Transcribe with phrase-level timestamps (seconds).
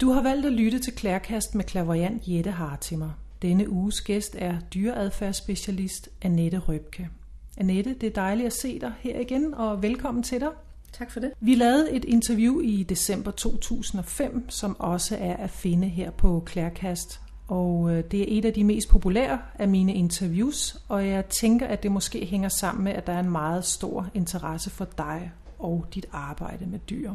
[0.00, 3.10] Du har valgt at lytte til Klærkast med klaverjant Jette Hartimer.
[3.42, 7.08] Denne uges gæst er dyreadfærdsspecialist Annette Røbke.
[7.56, 10.48] Annette, det er dejligt at se dig her igen, og velkommen til dig.
[10.92, 11.32] Tak for det.
[11.40, 17.20] Vi lavede et interview i december 2005, som også er at finde her på Klærkast.
[17.48, 21.66] Og øh, det er et af de mest populære af mine interviews, og jeg tænker,
[21.66, 25.32] at det måske hænger sammen med, at der er en meget stor interesse for dig
[25.58, 27.12] og dit arbejde med dyr.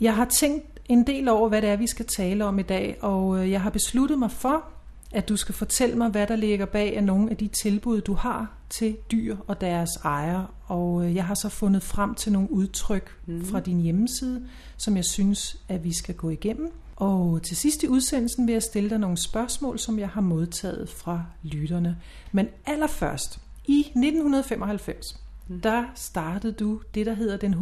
[0.00, 2.96] Jeg har tænkt en del over, hvad det er, vi skal tale om i dag,
[3.00, 4.64] og øh, jeg har besluttet mig for,
[5.12, 8.14] at du skal fortælle mig, hvad der ligger bag af nogle af de tilbud, du
[8.14, 10.46] har til dyr og deres ejere.
[10.66, 13.44] Og øh, jeg har så fundet frem til nogle udtryk mm.
[13.44, 16.72] fra din hjemmeside, som jeg synes, at vi skal gå igennem.
[16.96, 20.88] Og til sidst i udsendelsen vil jeg stille dig nogle spørgsmål, som jeg har modtaget
[20.88, 21.96] fra lytterne.
[22.32, 25.60] Men allerførst, i 1995, mm.
[25.60, 27.54] der startede du det, der hedder den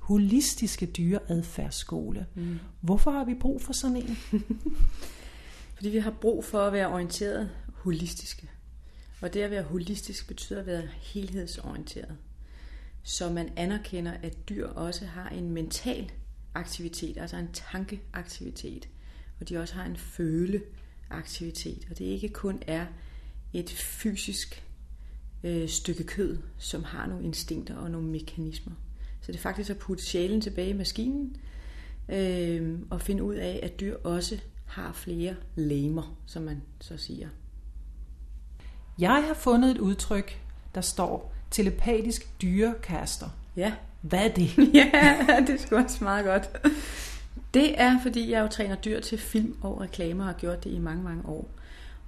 [0.00, 2.26] holistiske dyreadfærdsskole.
[2.34, 2.58] Mm.
[2.80, 4.16] Hvorfor har vi brug for sådan en?
[5.74, 8.50] Fordi vi har brug for at være orienteret holistiske.
[9.20, 12.16] Og det at være holistisk betyder at være helhedsorienteret.
[13.02, 16.12] Så man anerkender, at dyr også har en mental
[16.54, 18.88] aktivitet, altså en tankeaktivitet,
[19.40, 22.86] og de også har en føleaktivitet, og det ikke kun er
[23.52, 24.64] et fysisk
[25.44, 28.72] øh, stykke kød, som har nogle instinkter og nogle mekanismer.
[29.20, 31.36] Så det er faktisk at putte sjælen tilbage i maskinen
[32.08, 37.28] øh, og finde ud af, at dyr også har flere lemer, som man så siger.
[38.98, 40.40] Jeg har fundet et udtryk,
[40.74, 43.28] der står telepatisk dyrekaster.
[43.56, 43.72] Ja.
[44.00, 44.58] Hvad er det?
[44.74, 46.50] ja, det skulle også meget godt.
[47.54, 50.70] Det er, fordi jeg jo træner dyr til film og reklamer og har gjort det
[50.70, 51.48] i mange, mange år.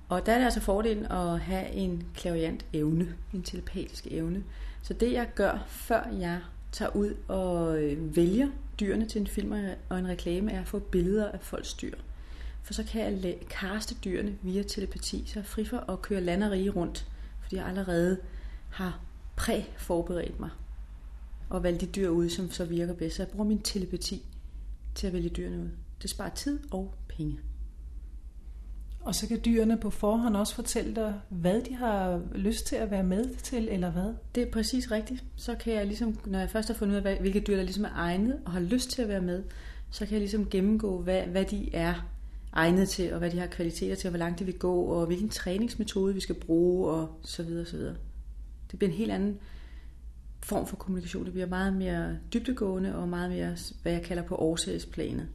[0.08, 4.44] Og der er det altså fordelen at have en klaviant evne, en telepatisk evne.
[4.82, 6.40] Så det jeg gør, før jeg
[6.72, 8.48] tager ud og øh, vælger
[8.80, 9.52] dyrene til en film
[9.88, 11.94] og en reklame, er at få billeder af folks dyr.
[12.62, 16.44] For så kan jeg kaste dyrene via telepati, så jeg fri for at køre land
[16.44, 17.06] og rige rundt,
[17.42, 18.18] fordi jeg allerede
[18.70, 19.00] har
[19.36, 20.50] præforberedt mig
[21.48, 23.16] og valgt de dyr ud, som så virker bedst.
[23.16, 24.22] Så jeg bruger min telepati
[24.94, 25.68] til at vælge dyrene ud.
[26.02, 27.38] Det sparer tid og penge.
[29.06, 32.90] Og så kan dyrene på forhånd også fortælle dig, hvad de har lyst til at
[32.90, 34.14] være med til, eller hvad?
[34.34, 35.24] Det er præcis rigtigt.
[35.36, 37.84] Så kan jeg ligesom, når jeg først har fundet ud af, hvilke dyr der ligesom
[37.84, 39.44] er egnet og har lyst til at være med,
[39.90, 42.08] så kan jeg ligesom gennemgå, hvad, hvad de er
[42.52, 45.06] egnet til, og hvad de har kvaliteter til, og hvor langt de vil gå, og
[45.06, 47.96] hvilken træningsmetode vi skal bruge, og så videre, og så videre.
[48.70, 49.38] Det bliver en helt anden
[50.42, 51.24] form for kommunikation.
[51.24, 55.28] Det bliver meget mere dybdegående, og meget mere, hvad jeg kalder på årsagsplanet.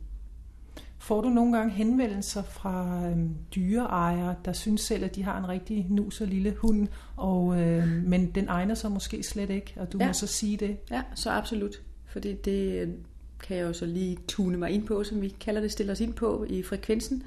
[1.02, 5.48] Får du nogle gange henvendelser fra øhm, dyreejere, der synes selv, at de har en
[5.48, 9.94] rigtig nus og lille hund, og, øh, men den egner sig måske slet ikke, og
[9.94, 10.08] du ja.
[10.08, 10.78] må så sige det?
[10.92, 11.82] Ja, så absolut.
[12.06, 12.96] Fordi det
[13.44, 16.02] kan jeg jo så lige tune mig ind på, som vi kalder det, stille os
[16.02, 17.24] ind på i frekvensen.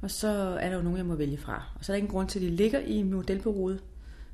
[0.00, 0.28] Og så
[0.60, 1.62] er der jo nogen, jeg må vælge fra.
[1.78, 3.82] Og så er der ingen grund til, at de ligger i modelbureauet.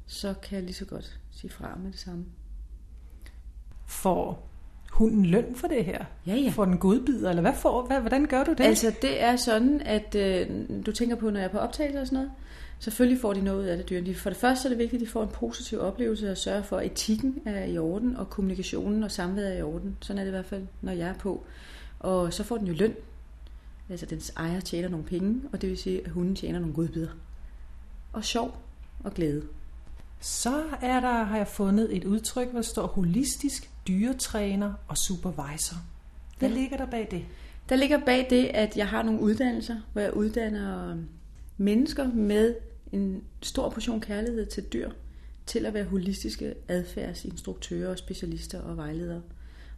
[0.07, 2.25] Så kan jeg lige så godt sige fra med det samme.
[3.87, 4.50] Får
[4.91, 6.05] hunden løn for det her?
[6.27, 6.51] Ja, ja.
[6.51, 8.65] Får den godbider, eller hvad får, hvad, hvordan gør du det?
[8.65, 10.47] Altså, det er sådan, at øh,
[10.87, 12.31] du tænker på, når jeg er på optagelse og sådan noget,
[12.81, 14.15] Selvfølgelig får de noget ud af det dyrene.
[14.15, 16.77] For det første er det vigtigt, at de får en positiv oplevelse at sørge for,
[16.77, 19.97] at etikken er i orden, og kommunikationen og samværet er i orden.
[20.01, 21.45] Sådan er det i hvert fald, når jeg er på.
[21.99, 22.95] Og så får den jo løn.
[23.91, 27.11] Altså dens ejer tjener nogle penge, og det vil sige, at hunden tjener nogle godbidder.
[28.13, 28.57] Og sjov
[29.05, 29.43] og glæde.
[30.21, 35.77] Så er der, har jeg fundet et udtryk, hvor der står holistisk dyretræner og supervisor.
[36.39, 36.55] Hvad ja.
[36.55, 37.25] ligger der bag det?
[37.69, 40.97] Der ligger bag det, at jeg har nogle uddannelser, hvor jeg uddanner
[41.57, 42.55] mennesker med
[42.93, 44.91] en stor portion kærlighed til dyr,
[45.47, 49.23] til at være holistiske adfærdsinstruktører, specialister og vejledere.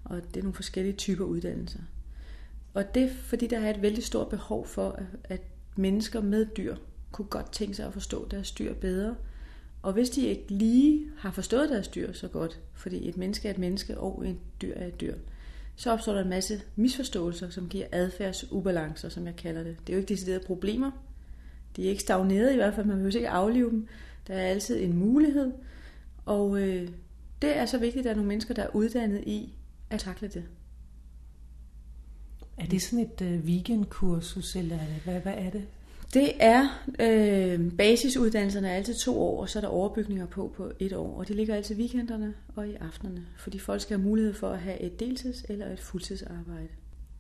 [0.04, 1.80] Og det er nogle forskellige typer uddannelser.
[2.74, 5.40] Og det er fordi, der er et vældig stort behov for, at
[5.76, 6.76] mennesker med dyr
[7.12, 9.14] kunne godt tænke sig at forstå deres dyr bedre.
[9.82, 13.52] Og hvis de ikke lige har forstået deres dyr så godt, fordi et menneske er
[13.52, 15.14] et menneske, og et dyr er et dyr,
[15.76, 19.76] så opstår der en masse misforståelser, som giver adfærdsubalancer, som jeg kalder det.
[19.80, 20.90] Det er jo ikke deciderede problemer,
[21.76, 23.88] de er ikke stagneret i hvert fald, man behøver ikke aflive dem.
[24.26, 25.52] Der er altid en mulighed,
[26.24, 26.88] og øh,
[27.42, 29.54] det er så vigtigt, at der er nogle mennesker, der er uddannet i
[29.90, 30.44] at takle det.
[32.58, 35.64] Er det sådan et øh, weekendkursus, eller hvad, hvad er det?
[36.12, 36.68] Det er,
[37.00, 41.18] øh, basisuddannelserne er altid to år, og så er der overbygninger på på et år.
[41.18, 44.58] Og det ligger altid weekenderne og i aftenerne, fordi folk skal have mulighed for at
[44.58, 46.68] have et deltids- eller et fuldtidsarbejde.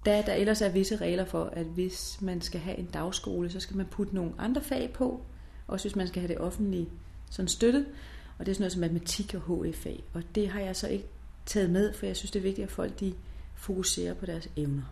[0.06, 3.60] Da der ellers er visse regler for, at hvis man skal have en dagskole, så
[3.60, 5.20] skal man putte nogle andre fag på,
[5.66, 6.88] også hvis man skal have det offentlige
[7.30, 7.86] sådan støttet,
[8.38, 10.04] og det er sådan noget som matematik og HF-fag.
[10.12, 11.06] Og det har jeg så ikke
[11.46, 13.14] taget med, for jeg synes, det er vigtigt, at folk de
[13.54, 14.82] fokuserer på deres evner.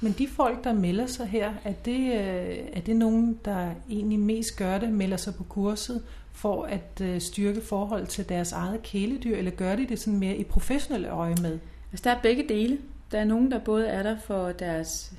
[0.00, 4.18] Men de folk, der melder sig her, er det, øh, er det nogen, der egentlig
[4.18, 6.02] mest gør det, melder sig på kurset
[6.32, 10.36] for at øh, styrke forhold til deres eget kæledyr, eller gør de det sådan mere
[10.36, 11.58] i professionelle øje med?
[11.92, 12.78] Altså, der er begge dele.
[13.12, 15.12] Der er nogen, der både er der for deres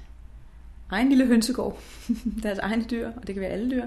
[0.90, 1.82] egen lille hønsegård,
[2.44, 3.86] deres egne dyr, og det kan være alle dyr,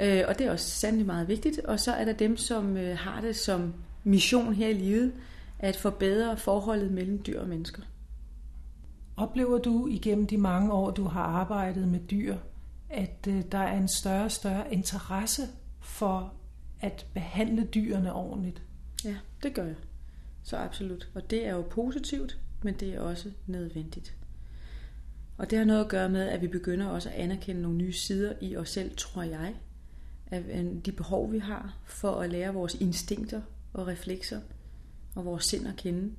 [0.00, 1.58] øh, og det er også sandelig meget vigtigt.
[1.58, 5.12] Og så er der dem, som øh, har det som mission her i livet,
[5.58, 7.82] at forbedre forholdet mellem dyr og mennesker.
[9.18, 12.36] Oplever du igennem de mange år, du har arbejdet med dyr,
[12.90, 15.42] at øh, der er en større og større interesse
[15.80, 16.34] for
[16.80, 18.62] at behandle dyrene ordentligt?
[19.04, 19.74] Ja, det gør jeg.
[20.42, 21.08] Så absolut.
[21.14, 24.14] Og det er jo positivt, men det er også nødvendigt.
[25.38, 27.92] Og det har noget at gøre med, at vi begynder også at anerkende nogle nye
[27.92, 29.54] sider i os selv, tror jeg.
[30.30, 33.40] Af øh, de behov, vi har for at lære vores instinkter
[33.72, 34.40] og reflekser
[35.14, 36.12] og vores sind at kende.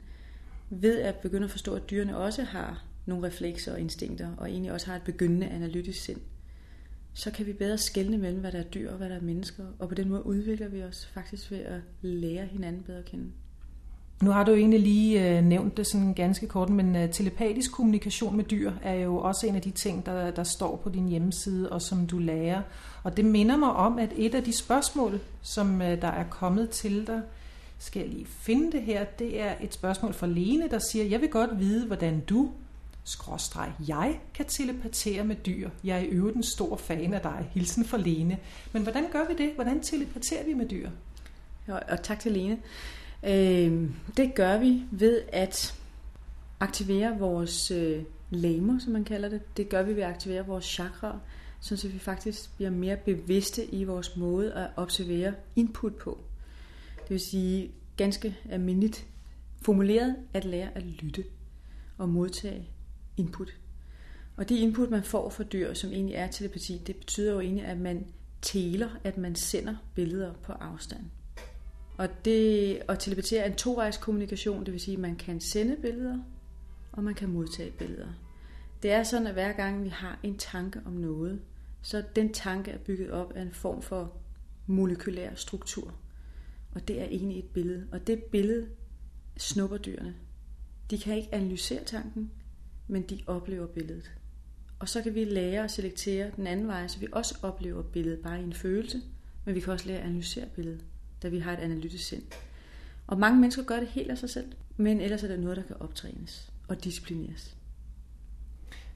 [0.69, 4.71] Ved at begynde at forstå, at dyrene også har nogle reflekser og instinkter, og egentlig
[4.71, 6.19] også har et begyndende analytisk sind,
[7.13, 9.63] så kan vi bedre skelne mellem, hvad der er dyr og hvad der er mennesker,
[9.79, 13.31] og på den måde udvikler vi os faktisk ved at lære hinanden bedre at kende.
[14.23, 18.37] Nu har du egentlig lige øh, nævnt det sådan ganske kort, men øh, telepatisk kommunikation
[18.37, 21.69] med dyr er jo også en af de ting, der, der står på din hjemmeside,
[21.69, 22.61] og som du lærer.
[23.03, 26.69] Og det minder mig om, at et af de spørgsmål, som øh, der er kommet
[26.69, 27.21] til dig,
[27.77, 31.21] skal jeg lige finde det her, det er et spørgsmål fra Lene, der siger, jeg
[31.21, 32.51] vil godt vide, hvordan du
[33.09, 35.69] skråstreg, jeg kan telepatere med dyr.
[35.83, 37.49] Jeg er i øvrigt en stor fan af dig.
[37.53, 38.37] Hilsen fra Lene.
[38.73, 39.51] Men hvordan gør vi det?
[39.55, 40.89] Hvordan telepaterer vi med dyr?
[41.67, 42.57] Og, og tak til Lene.
[43.23, 45.75] Øh, det gør vi ved at
[46.59, 49.57] aktivere vores øh, lamer, som man kalder det.
[49.57, 51.19] Det gør vi ved at aktivere vores chakra,
[51.59, 56.19] så vi faktisk bliver mere bevidste i vores måde at observere input på.
[57.01, 59.05] Det vil sige ganske almindeligt
[59.61, 61.23] formuleret at lære at lytte
[61.97, 62.69] og modtage
[63.19, 63.57] input.
[64.37, 67.65] Og det input, man får fra dyr, som egentlig er telepati, det betyder jo egentlig,
[67.65, 68.05] at man
[68.41, 71.03] tæler, at man sender billeder på afstand.
[71.97, 75.75] Og det at telepatere er en tovejs kommunikation, det vil sige, at man kan sende
[75.81, 76.19] billeder,
[76.91, 78.07] og man kan modtage billeder.
[78.83, 81.41] Det er sådan, at hver gang vi har en tanke om noget,
[81.81, 84.13] så den tanke er bygget op af en form for
[84.67, 85.93] molekylær struktur.
[86.71, 87.87] Og det er egentlig et billede.
[87.91, 88.67] Og det billede
[89.37, 90.15] snupper dyrene.
[90.91, 92.31] De kan ikke analysere tanken,
[92.89, 94.11] men de oplever billedet.
[94.79, 98.19] Og så kan vi lære at selektere den anden vej, så vi også oplever billedet
[98.19, 99.01] bare i en følelse,
[99.45, 100.85] men vi kan også lære at analysere billedet,
[101.23, 102.23] da vi har et analytisk sind.
[103.07, 105.63] Og mange mennesker gør det helt af sig selv, men ellers er det noget, der
[105.63, 107.55] kan optrænes og disciplineres.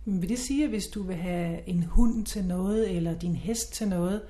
[0.06, 3.36] Men vil det sige, at hvis du vil have en hund til noget, eller din
[3.36, 4.22] hest til noget,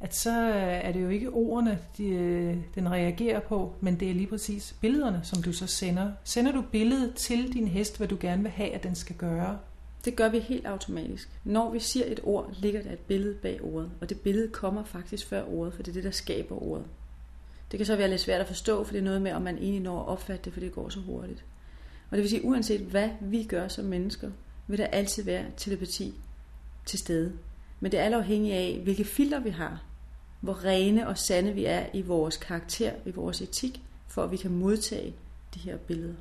[0.00, 4.10] at så øh, er det jo ikke ordene, de, øh, den reagerer på, men det
[4.10, 6.12] er lige præcis billederne, som du så sender.
[6.24, 9.58] Sender du billedet til din hest, hvad du gerne vil have, at den skal gøre?
[10.04, 11.28] Det gør vi helt automatisk.
[11.44, 14.84] Når vi siger et ord, ligger der et billede bag ordet, og det billede kommer
[14.84, 16.84] faktisk før ordet, for det er det, der skaber ordet.
[17.70, 19.58] Det kan så være lidt svært at forstå, for det er noget med, om man
[19.58, 21.44] egentlig når at opfatte det, for det går så hurtigt.
[22.10, 24.30] Og det vil sige, uanset hvad vi gør som mennesker,
[24.66, 26.14] vil der altid være telepati
[26.86, 27.32] til stede.
[27.80, 29.87] Men det er alt afhængigt af, hvilke filter vi har
[30.40, 34.36] hvor rene og sande vi er i vores karakter, i vores etik, for at vi
[34.36, 35.14] kan modtage
[35.54, 36.14] de her billeder.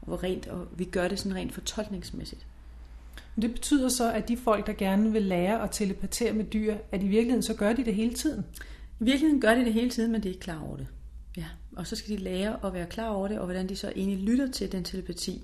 [0.00, 2.46] Og hvor rent, og vi gør det sådan rent fortolkningsmæssigt.
[3.36, 7.02] Det betyder så, at de folk, der gerne vil lære at telepatere med dyr, at
[7.02, 8.44] i virkeligheden så gør de det hele tiden?
[9.00, 10.86] I virkeligheden gør de det hele tiden, men de er ikke klar over det.
[11.36, 13.92] Ja, og så skal de lære at være klar over det, og hvordan de så
[13.96, 15.42] egentlig lytter til den telepati,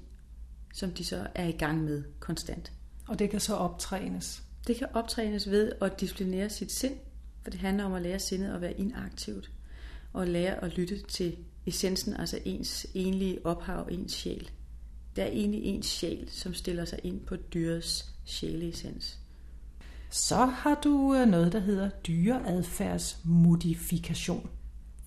[0.75, 2.72] som de så er i gang med konstant.
[3.08, 4.42] Og det kan så optrænes?
[4.66, 6.94] Det kan optrænes ved at disciplinere sit sind,
[7.42, 9.50] for det handler om at lære sindet at være inaktivt.
[10.12, 14.50] Og lære at lytte til essensen, altså ens enlige ophav, ens sjæl.
[15.16, 19.18] Det er egentlig ens sjæl, som stiller sig ind på dyrets sjæleessens.
[20.11, 24.50] Så har du øh, noget, der hedder dyreadfærdsmodifikation.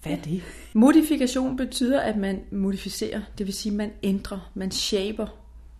[0.03, 0.43] Hvad er det?
[0.73, 5.27] Modifikation betyder, at man modificerer, det vil sige, at man ændrer, man shaper.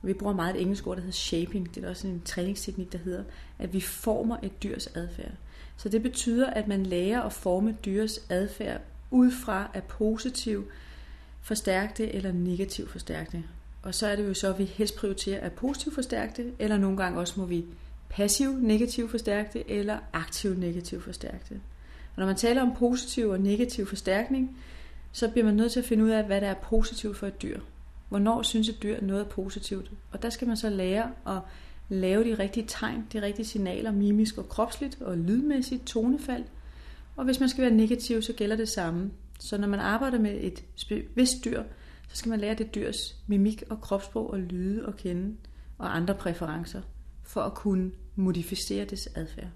[0.03, 1.75] Vi bruger meget et engelsk ord, der hedder shaping.
[1.75, 3.24] Det er også en træningsteknik, der hedder,
[3.60, 5.31] at vi former et dyrs adfærd.
[5.81, 10.65] Så det betyder, at man lærer at forme dyrs adfærd ud fra at positiv
[11.41, 13.43] forstærkte eller negativ forstærkte.
[13.83, 16.97] Og så er det jo så, at vi helst prioriterer at positiv forstærkte, eller nogle
[16.97, 17.65] gange også må vi
[18.09, 21.53] passiv negativ forstærkte eller aktiv negativ forstærkte.
[22.15, 24.57] Og når man taler om positiv og negativ forstærkning,
[25.11, 27.41] så bliver man nødt til at finde ud af, hvad der er positivt for et
[27.41, 27.59] dyr.
[28.09, 29.91] Hvornår synes et dyr noget er positivt?
[30.11, 31.39] Og der skal man så lære at
[31.91, 36.43] lave de rigtige tegn, de rigtige signaler, mimisk og kropsligt og lydmæssigt tonefald.
[37.15, 39.12] Og hvis man skal være negativ, så gælder det samme.
[39.39, 40.63] Så når man arbejder med et
[41.15, 41.63] vist dyr,
[42.07, 45.36] så skal man lære det dyrs mimik og kropssprog og lyde og kende
[45.77, 46.81] og andre præferencer,
[47.24, 49.50] for at kunne modificere dets adfærd.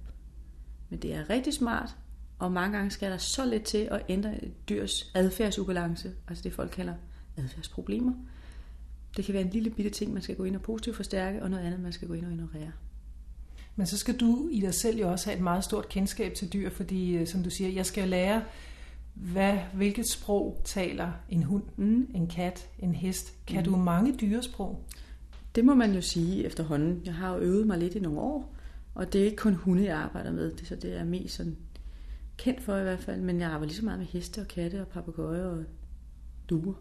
[0.90, 1.96] Men det er rigtig smart,
[2.40, 6.54] og mange gange skal der så lidt til at ændre et dyrs adfærdsubalance, altså det
[6.54, 6.94] folk kalder
[7.38, 8.14] adfærdsproblemer.
[9.18, 11.50] Det kan være en lille bitte ting, man skal gå ind og positivt forstærke, og
[11.50, 12.72] noget andet, man skal gå ind og ignorere.
[13.76, 16.54] Men så skal du i dig selv jo også have et meget stort kendskab til
[16.54, 18.44] dyr, fordi øh, som du siger, jeg skal lære,
[19.14, 22.08] hvad, hvilket sprog taler en hund, mm.
[22.16, 23.46] en kat, en hest.
[23.48, 23.64] Kan mm.
[23.64, 24.86] du mange dyresprog?
[25.56, 27.02] Det må man jo sige efterhånden.
[27.06, 28.56] Jeg har jo øvet mig lidt i nogle år,
[28.94, 31.58] og det er ikke kun hunde, jeg arbejder med, det, så det er mest sådan
[32.38, 34.82] kendt for i hvert fald, men jeg arbejder lige så meget med heste og katte
[34.82, 35.64] og papegøjer og
[36.50, 36.74] duer.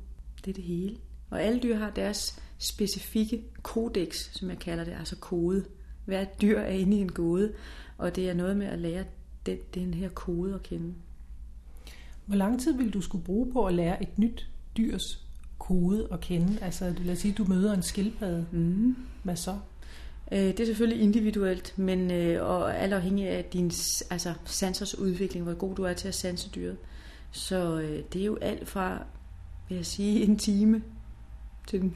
[0.44, 0.96] Det er det hele.
[1.34, 5.64] Og alle dyr har deres specifikke kodex, som jeg kalder det, altså kode.
[6.04, 7.52] Hver dyr er inde i en kode,
[7.98, 9.04] og det er noget med at lære
[9.46, 10.94] den, den her kode at kende.
[12.26, 15.24] Hvor lang tid vil du skulle bruge på at lære et nyt dyrs
[15.58, 16.58] kode at kende?
[16.60, 18.46] Altså lad os sige, du møder en skildpadde.
[18.52, 18.96] Mm.
[19.22, 19.58] Hvad så?
[20.32, 23.72] Øh, det er selvfølgelig individuelt, men øh, og alt afhængig af din
[24.10, 26.76] altså, sansers udvikling, hvor god du er til at sanse dyret.
[27.30, 29.04] Så øh, det er jo alt fra,
[29.68, 30.82] vil jeg sige, en time
[31.66, 31.92] til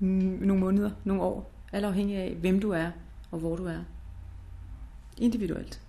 [0.00, 1.50] nogle måneder, nogle år.
[1.72, 2.90] Alt afhængig af, hvem du er
[3.30, 3.78] og hvor du er.
[5.18, 5.80] Individuelt.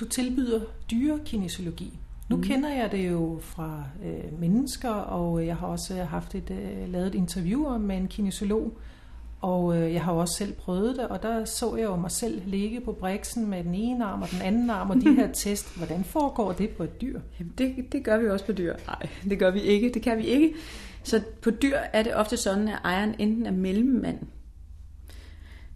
[0.00, 0.60] Du tilbyder
[0.90, 1.98] dyrekinesiologi.
[2.28, 2.42] Nu mm.
[2.42, 7.06] kender jeg det jo fra øh, mennesker, og jeg har også haft et øh, lavet
[7.06, 8.78] et interview med en kinesiolog,
[9.40, 12.42] og øh, jeg har også selv prøvet det, og der så jeg jo mig selv
[12.46, 15.76] ligge på briksen med den ene arm og den anden arm, og de her test.
[15.76, 17.20] Hvordan foregår det på et dyr?
[17.38, 18.76] Jamen, det, det gør vi også på dyr.
[18.86, 19.90] Nej, det gør vi ikke.
[19.94, 20.54] Det kan vi ikke.
[21.02, 24.18] Så på dyr er det ofte sådan, at ejeren enten er mellemmand,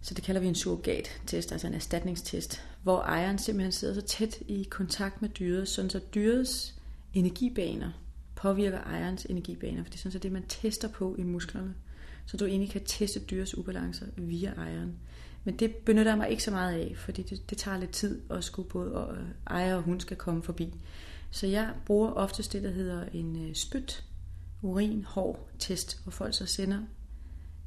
[0.01, 4.37] så det kalder vi en surrogat-test, altså en erstatningstest, hvor ejeren simpelthen sidder så tæt
[4.47, 6.75] i kontakt med dyret, sådan så dyrets
[7.13, 7.91] energibaner
[8.35, 11.73] påvirker ejerens energibaner, for det er sådan så det, man tester på i musklerne
[12.25, 14.95] så du egentlig kan teste dyrets ubalancer via ejeren.
[15.43, 18.21] Men det benytter jeg mig ikke så meget af, fordi det, det tager lidt tid
[18.29, 20.73] at skulle både øh, ejer og hun skal komme forbi.
[21.31, 24.03] Så jeg bruger oftest det, der hedder en øh, spyt,
[24.65, 26.79] urin, hår test, hvor folk så sender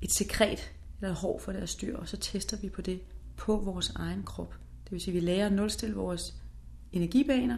[0.02, 3.00] et sekret eller hår for deres dyr, og så tester vi på det
[3.37, 4.55] på vores egen krop.
[4.85, 6.35] Det vil sige, at vi lærer at nulstille vores
[6.93, 7.57] energibaner,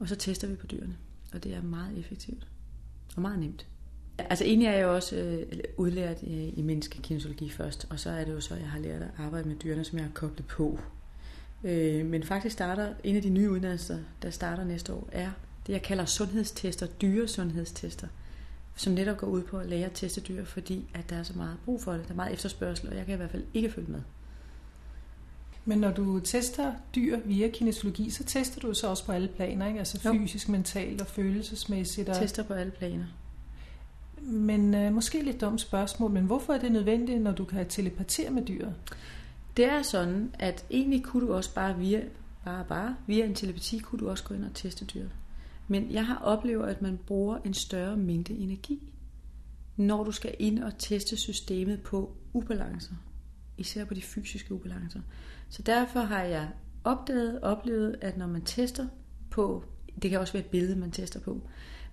[0.00, 0.96] og så tester vi på dyrene.
[1.32, 2.46] Og det er meget effektivt
[3.16, 3.66] og meget nemt.
[4.18, 8.10] Altså egentlig er jeg jo også øh, udlært øh, i, i menneskekinesologi først, og så
[8.10, 10.12] er det jo så, at jeg har lært at arbejde med dyrene, som jeg har
[10.12, 10.78] koblet på.
[11.64, 15.30] Øh, men faktisk starter en af de nye uddannelser, der starter næste år, er
[15.66, 18.08] det, jeg kalder sundhedstester, dyresundhedstester,
[18.76, 21.32] som netop går ud på at lære at teste dyr, fordi at der er så
[21.36, 22.04] meget brug for det.
[22.04, 24.00] Der er meget efterspørgsel, og jeg kan i hvert fald ikke følge med.
[25.64, 29.66] Men når du tester dyr via kinesiologi, så tester du så også på alle planer,
[29.66, 29.78] ikke?
[29.78, 30.52] Altså fysisk, jo.
[30.52, 32.08] mentalt og følelsesmæssigt.
[32.08, 32.16] Og...
[32.16, 33.04] Tester på alle planer.
[34.22, 38.30] Men øh, måske lidt dumt spørgsmål, men hvorfor er det nødvendigt, når du kan telepatere
[38.30, 38.74] med dyret?
[39.56, 42.02] Det er sådan, at egentlig kunne du også bare via,
[42.44, 45.10] bare, bare, via en telepati, kunne du også gå ind og teste dyret.
[45.68, 48.92] Men jeg har oplevet, at man bruger en større mængde energi,
[49.76, 52.94] når du skal ind og teste systemet på ubalancer.
[53.58, 55.00] Især på de fysiske ubalancer.
[55.48, 56.50] Så derfor har jeg
[56.84, 58.86] opdaget, oplevet, at når man tester
[59.30, 59.64] på,
[60.02, 61.48] det kan også være et billede, man tester på,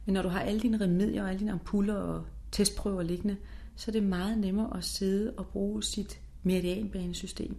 [0.06, 3.38] men når du har alle dine remedier og alle dine ampuller og testprøver liggende,
[3.76, 7.58] så er det meget nemmere at sidde og bruge sit meridianbanesystem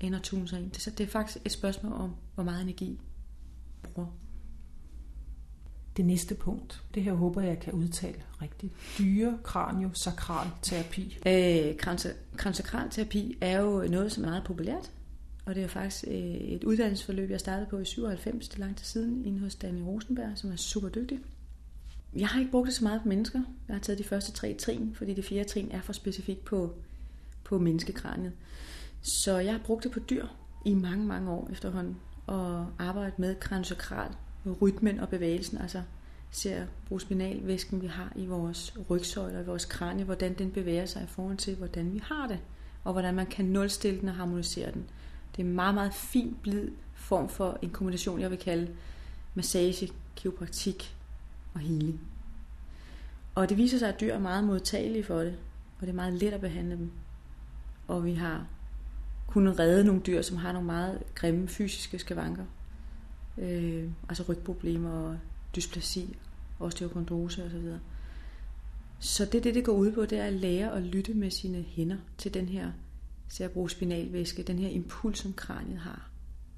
[0.00, 0.74] end at tune sig ind.
[0.74, 3.00] Så det er faktisk et spørgsmål om, hvor meget energi
[3.82, 4.21] bruger.
[5.96, 8.72] Det næste punkt, det her håber jeg kan udtale rigtigt.
[8.98, 11.18] Dyre kraniosakral terapi.
[11.26, 11.76] Øh,
[12.36, 14.90] kraniosakralterapi er jo noget, som er meget populært.
[15.44, 18.76] Og det er faktisk øh, et uddannelsesforløb, jeg startede på i 97, det er lang
[18.76, 21.20] tid siden, inde hos Daniel Rosenberg, som er super dygtig.
[22.16, 23.40] Jeg har ikke brugt det så meget på mennesker.
[23.68, 26.74] Jeg har taget de første tre trin, fordi det fjerde trin er for specifikt på,
[27.44, 28.32] på menneskekraniet.
[29.02, 30.26] Så jeg har brugt det på dyr
[30.64, 31.96] i mange, mange år efterhånden,
[32.26, 34.10] og arbejdet med kraniosakral,
[34.62, 35.82] rytmen og bevægelsen, altså
[36.30, 36.66] ser
[36.98, 41.36] spinalvæsken, vi har i vores rygsøjler, i vores kranie, hvordan den bevæger sig i forhold
[41.36, 42.38] til, hvordan vi har det,
[42.84, 44.84] og hvordan man kan nulstille den og harmonisere den.
[45.36, 48.68] Det er en meget, meget fin, blid form for en kombination, jeg vil kalde
[49.34, 50.96] massage, kiropraktik,
[51.54, 52.00] og healing.
[53.34, 55.38] Og det viser sig, at dyr er meget modtagelige for det,
[55.80, 56.90] og det er meget let at behandle dem.
[57.88, 58.46] Og vi har
[59.26, 62.44] kunnet redde nogle dyr, som har nogle meget grimme fysiske skavanker.
[63.38, 65.18] Øh, altså rygproblemer og
[65.56, 66.16] dysplasi,
[66.60, 67.78] osteokondrose osv.
[68.98, 71.62] Så det, det det går ud på, det er at lære at lytte med sine
[71.62, 72.72] hænder til den her
[73.28, 76.10] cerebrospinalvæske, den her impuls, som kraniet har.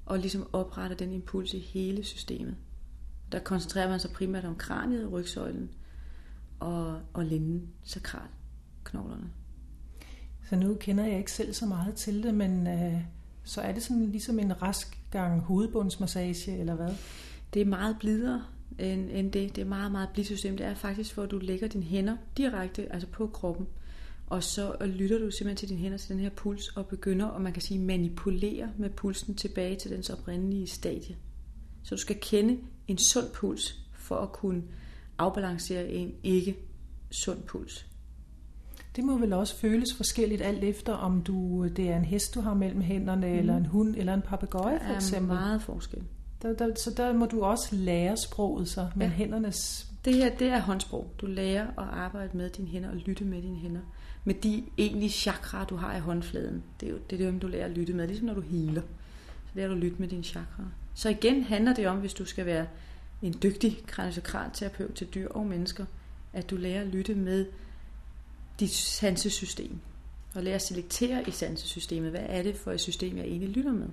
[0.05, 2.55] Og ligesom opretter den impuls i hele systemet.
[3.31, 5.69] Der koncentrerer man sig primært om kraniet, rygsøjlen
[6.59, 7.69] og, og linden,
[8.83, 9.29] knoglerne.
[10.49, 13.01] Så nu kender jeg ikke selv så meget til det, men øh,
[13.43, 16.89] Så er det sådan ligesom en rask gang hovedbundsmassage, eller hvad?
[17.53, 18.43] Det er meget blidere
[18.79, 19.55] end, end det.
[19.55, 20.57] Det er meget, meget blidt system.
[20.57, 23.67] Det er faktisk, hvor du lægger dine hænder direkte altså på kroppen,
[24.27, 27.41] og så lytter du simpelthen til dine hænder til den her puls, og begynder, og
[27.41, 31.15] man kan sige, manipulere med pulsen tilbage til dens oprindelige stadie.
[31.83, 32.57] Så du skal kende
[32.87, 34.63] en sund puls, for at kunne
[35.17, 36.57] afbalancere en ikke
[37.11, 37.87] sund puls.
[38.95, 42.41] Det må vel også føles forskelligt alt efter, om du det er en hest, du
[42.41, 43.39] har mellem hænderne, mm.
[43.39, 45.29] eller en hund, eller en papegøje for eksempel.
[45.29, 46.03] Der er meget forskel.
[46.41, 49.13] Der, der, så der må du også lære sproget så, med ja.
[49.13, 49.87] hændernes...
[50.05, 51.11] Det her, det er håndsprog.
[51.17, 53.81] Du lærer at arbejde med dine hænder og lytte med dine hænder.
[54.23, 56.63] Med de egentlige chakra, du har i håndfladen.
[56.79, 58.81] Det er jo det, er dem, du lærer at lytte med, ligesom når du healer.
[59.45, 60.63] Så lærer du at lytte med dine chakra.
[60.95, 62.65] Så igen handler det om, hvis du skal være
[63.21, 63.77] en dygtig
[64.53, 65.85] terapeut til dyr og mennesker,
[66.33, 67.45] at du lærer at lytte med
[68.59, 69.79] dit sansesystem.
[70.35, 72.11] Og lærer at selektere i sansesystemet.
[72.11, 73.87] Hvad er det for et system, jeg egentlig lytter med?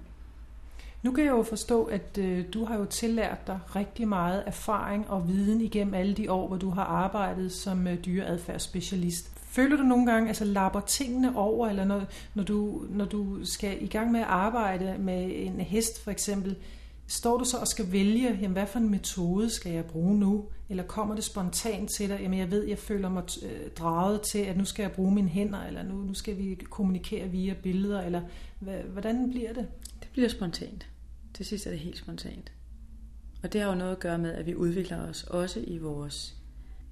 [1.02, 5.10] Nu kan jeg jo forstå, at øh, du har jo tillært dig rigtig meget erfaring
[5.10, 9.32] og viden igennem alle de år, hvor du har arbejdet som øh, dyreadfærdsspecialist.
[9.36, 12.02] Føler du nogle gange, altså lapper tingene over, eller når,
[12.34, 16.56] når, du, når du skal i gang med at arbejde med en hest for eksempel,
[17.06, 20.48] står du så og skal vælge, jamen, hvad for en metode skal jeg bruge nu?
[20.68, 24.38] Eller kommer det spontant til dig, jamen jeg ved, jeg føler mig øh, draget til,
[24.38, 28.02] at nu skal jeg bruge mine hænder, eller nu, nu skal vi kommunikere via billeder,
[28.02, 28.22] eller
[28.92, 29.66] hvordan bliver det?
[30.00, 30.86] Det bliver spontant.
[31.34, 32.52] Til sidst er det helt spontant.
[33.42, 36.36] Og det har jo noget at gøre med, at vi udvikler os også i vores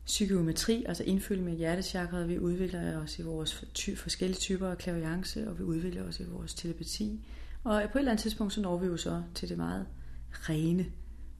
[0.06, 5.48] psykometri, altså indfyldt med hjertechakret, vi udvikler os i vores ty- forskellige typer af klaviance,
[5.48, 7.20] og vi udvikler os i vores telepati.
[7.64, 9.86] Og på et eller andet tidspunkt, så når vi jo så til det meget
[10.32, 10.86] rene,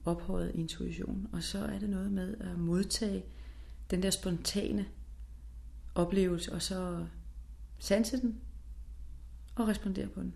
[0.05, 1.27] ophøjet intuition.
[1.31, 3.23] Og så er det noget med at modtage
[3.91, 4.85] den der spontane
[5.95, 7.05] oplevelse, og så
[7.79, 8.41] sanse den
[9.55, 10.33] og respondere på den.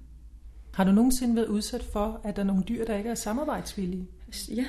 [0.74, 4.07] Har du nogensinde været udsat for, at der er nogle dyr, der ikke er samarbejdsvillige?
[4.50, 4.67] Ja,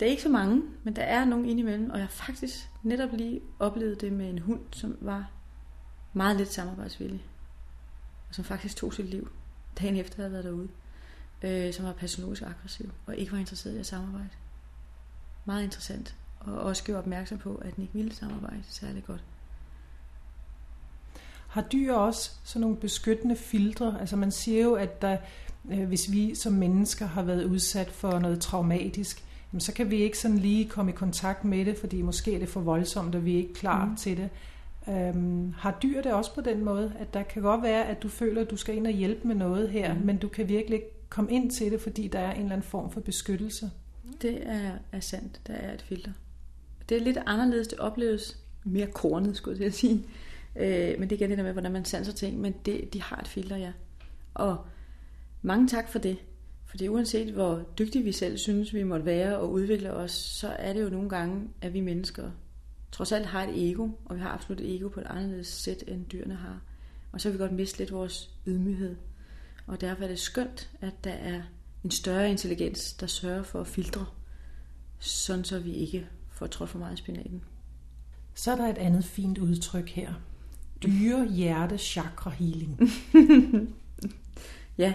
[0.00, 3.12] der er ikke så mange, men der er nogen indimellem, og jeg har faktisk netop
[3.12, 5.30] lige oplevet det med en hund, som var
[6.12, 7.24] meget lidt samarbejdsvillig,
[8.28, 9.30] og som faktisk tog sit liv,
[9.78, 10.68] dagen efter jeg havde været derude
[11.42, 14.28] øh, som var patologisk aggressiv og ikke var interesseret i at samarbejde.
[15.44, 16.14] Meget interessant.
[16.40, 19.20] Og også gjorde opmærksom på, at den ikke ville samarbejde særlig godt.
[21.48, 23.96] Har dyr også sådan nogle beskyttende filtre?
[24.00, 25.16] Altså man siger jo, at der,
[25.70, 29.96] øh, hvis vi som mennesker har været udsat for noget traumatisk, jamen så kan vi
[29.96, 33.24] ikke sådan lige komme i kontakt med det, fordi måske er det for voldsomt, og
[33.24, 33.96] vi er ikke klar mm.
[33.96, 34.28] til det.
[34.88, 38.08] Øhm, har dyr det også på den måde, at der kan godt være, at du
[38.08, 40.00] føler, at du skal ind og hjælpe med noget her, mm.
[40.00, 42.68] men du kan virkelig ikke komme ind til det, fordi der er en eller anden
[42.68, 43.70] form for beskyttelse.
[44.22, 45.40] Det er, er sandt.
[45.46, 46.12] Der er et filter.
[46.88, 47.68] Det er lidt anderledes.
[47.68, 50.04] Det opleves mere kornet, skulle jeg sige.
[50.56, 52.40] Øh, men det er igen det der med, hvordan man sanser ting.
[52.40, 53.72] Men det, de har et filter, ja.
[54.34, 54.66] Og
[55.42, 56.16] mange tak for det.
[56.64, 60.48] For det uanset hvor dygtige vi selv synes, vi måtte være og udvikle os, så
[60.48, 62.30] er det jo nogle gange, at vi mennesker
[62.92, 65.84] trods alt har et ego, og vi har absolut et ego på et anderledes sæt,
[65.86, 66.62] end dyrene har.
[67.12, 68.96] Og så har vi godt miste lidt vores ydmyghed.
[69.70, 71.42] Og derfor er det skønt, at der er
[71.84, 74.06] en større intelligens, der sørger for at filtre,
[74.98, 77.42] sådan så vi ikke får trådt for meget i spinaten.
[78.34, 80.12] Så er der et andet fint udtryk her.
[80.82, 82.80] Dyre hjerte chakra healing.
[84.78, 84.94] ja,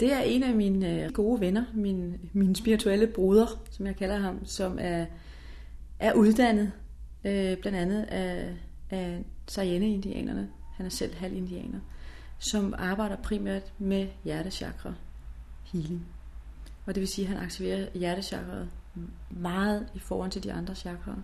[0.00, 4.18] det er en af mine øh, gode venner, min, min spirituelle broder, som jeg kalder
[4.18, 5.06] ham, som er,
[5.98, 6.72] er uddannet
[7.24, 8.56] øh, blandt andet af,
[8.90, 10.48] af Sayene-indianerne.
[10.76, 11.80] Han er selv halv indianer
[12.38, 14.94] som arbejder primært med hjertechakra
[15.64, 16.06] healing.
[16.86, 18.68] Og det vil sige, at han aktiverer hjertechakraet
[19.30, 21.22] meget i forhold til de andre chakraer.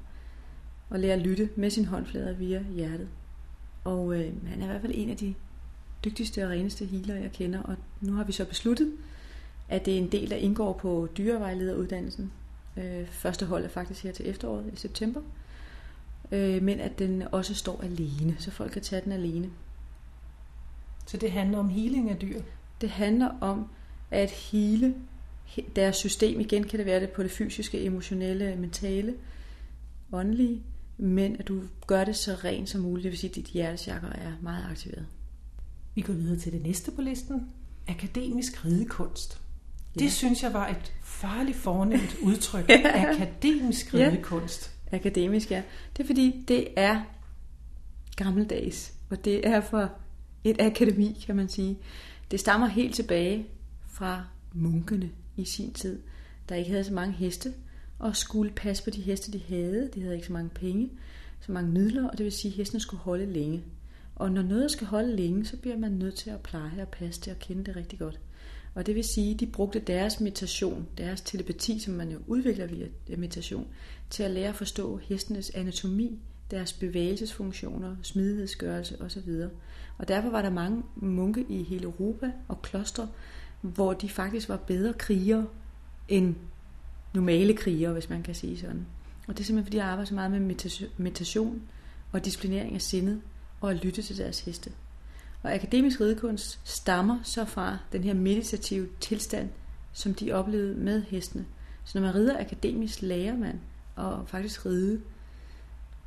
[0.91, 3.09] Og lærer at lytte med sin håndflader via hjertet.
[3.85, 5.35] Og øh, han er i hvert fald en af de
[6.05, 7.63] dygtigste og reneste healer, jeg kender.
[7.63, 8.93] Og nu har vi så besluttet,
[9.69, 12.33] at det er en del, der indgår på dyrevejlederuddannelsen.
[12.77, 15.21] Øh, første hold er faktisk her til efteråret i september.
[16.33, 19.51] Øh, men at den også står alene, så folk kan tage den alene.
[21.11, 22.41] Så det handler om healing af dyr?
[22.81, 23.69] Det handler om
[24.11, 24.95] at hele
[25.77, 26.41] deres system.
[26.41, 29.15] Igen kan det være det på det fysiske, emotionelle, mentale,
[30.13, 30.63] åndelige,
[30.99, 33.03] men at du gør det så rent som muligt.
[33.05, 35.07] Det vil sige, at dit hjertechakra er meget aktiveret.
[35.95, 37.51] Vi går videre til det næste på listen.
[37.89, 39.41] Akademisk ridekunst.
[39.95, 40.09] Det ja.
[40.09, 42.69] synes jeg var et farligt fornemt udtryk.
[42.69, 43.11] ja.
[43.11, 44.75] Akademisk ridekunst.
[44.93, 44.97] Ja.
[44.97, 45.63] Akademisk, ja.
[45.97, 47.03] Det er fordi, det er
[48.17, 48.95] gammeldags.
[49.11, 49.91] Og det er for
[50.45, 51.79] et akademi, kan man sige.
[52.31, 53.47] Det stammer helt tilbage
[53.89, 55.99] fra munkene i sin tid,
[56.49, 57.55] der ikke havde så mange heste,
[57.99, 59.91] og skulle passe på de heste, de havde.
[59.95, 60.91] De havde ikke så mange penge,
[61.41, 63.65] så mange midler, og det vil sige, at hestene skulle holde længe.
[64.17, 67.21] Og når noget skal holde længe, så bliver man nødt til at pleje og passe
[67.21, 68.21] det og kende det rigtig godt.
[68.75, 72.67] Og det vil sige, at de brugte deres meditation, deres telepati, som man jo udvikler
[72.67, 73.67] via meditation,
[74.11, 76.19] til at lære at forstå hestenes anatomi,
[76.51, 79.31] deres bevægelsesfunktioner, smidighedsgørelse osv.
[79.99, 83.09] Og derfor var der mange munke i hele Europa og klostre,
[83.61, 85.47] hvor de faktisk var bedre krigere
[86.09, 86.35] end
[87.15, 88.87] normale krigere, hvis man kan sige sådan.
[89.29, 90.41] Og det er simpelthen fordi, jeg arbejder så meget med
[90.97, 91.63] meditation
[92.13, 93.21] og disciplinering af sindet
[93.61, 94.73] og at lytte til deres heste.
[95.43, 99.49] Og akademisk ridekunst stammer så fra den her meditative tilstand,
[99.93, 101.47] som de oplevede med hestene.
[101.85, 103.61] Så når man rider akademisk, lærer man
[103.99, 105.01] at faktisk ride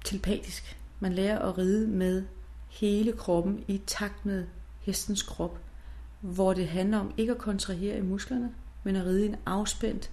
[0.03, 0.77] telepatisk.
[0.99, 2.23] Man lærer at ride med
[2.69, 4.47] hele kroppen i takt med
[4.79, 5.59] hestens krop,
[6.21, 10.11] hvor det handler om ikke at kontrahere i musklerne, men at ride i en afspændt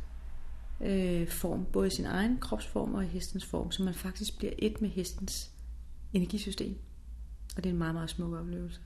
[0.81, 4.53] øh, form, både i sin egen kropsform og i hestens form, så man faktisk bliver
[4.59, 5.50] et med hestens
[6.12, 6.79] energisystem.
[7.57, 8.81] Og det er en meget, meget smuk oplevelse.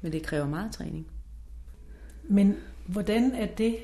[0.00, 1.06] Men det kræver meget træning.
[2.28, 2.56] Men
[2.86, 3.76] hvordan er det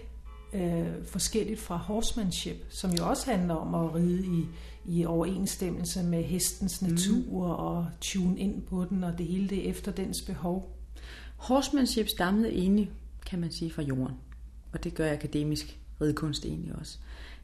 [0.52, 4.46] øh, forskelligt fra horsemanship, som jo også handler om at ride i,
[4.84, 6.90] i overensstemmelse med hestens mhm.
[6.90, 7.64] natur mm.
[7.64, 10.76] og tune ind på den, og det hele det efter dens behov?
[11.36, 12.90] Horsemanship stammede egentlig,
[13.26, 14.16] kan man sige, fra jorden.
[14.72, 16.98] Og det gør akademisk ridekunst egentlig også.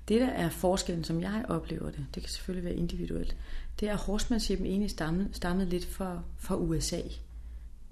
[0.09, 3.37] Det, der er forskellen, som jeg oplever det, det kan selvfølgelig være individuelt,
[3.81, 7.01] det er, at horsemanship egentlig stammet, stammet lidt fra, fra USA.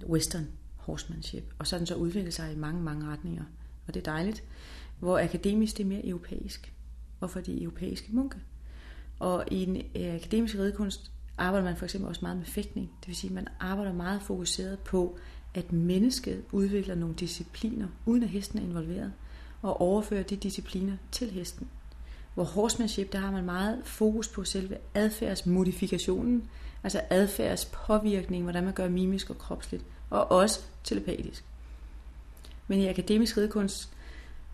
[0.09, 0.47] Western
[0.77, 1.53] horsemanship.
[1.59, 3.43] Og så den så udviklet sig i mange, mange retninger.
[3.87, 4.43] Og det er dejligt.
[5.01, 6.73] Hvor akademisk det er mere europæisk.
[7.19, 8.37] Hvorfor for de europæiske munke.
[9.19, 12.91] Og i en øh, akademiske akademisk ridekunst arbejder man for eksempel også meget med fægtning.
[12.99, 15.17] Det vil sige, at man arbejder meget fokuseret på,
[15.53, 19.13] at mennesket udvikler nogle discipliner, uden at hesten er involveret,
[19.61, 21.67] og overfører de discipliner til hesten.
[22.33, 26.49] Hvor horsemanship, der har man meget fokus på selve adfærdsmodifikationen,
[26.83, 31.45] altså adfærdspåvirkning, hvordan man gør mimisk og kropsligt, og også telepatisk.
[32.67, 33.89] Men i akademisk ridekunst,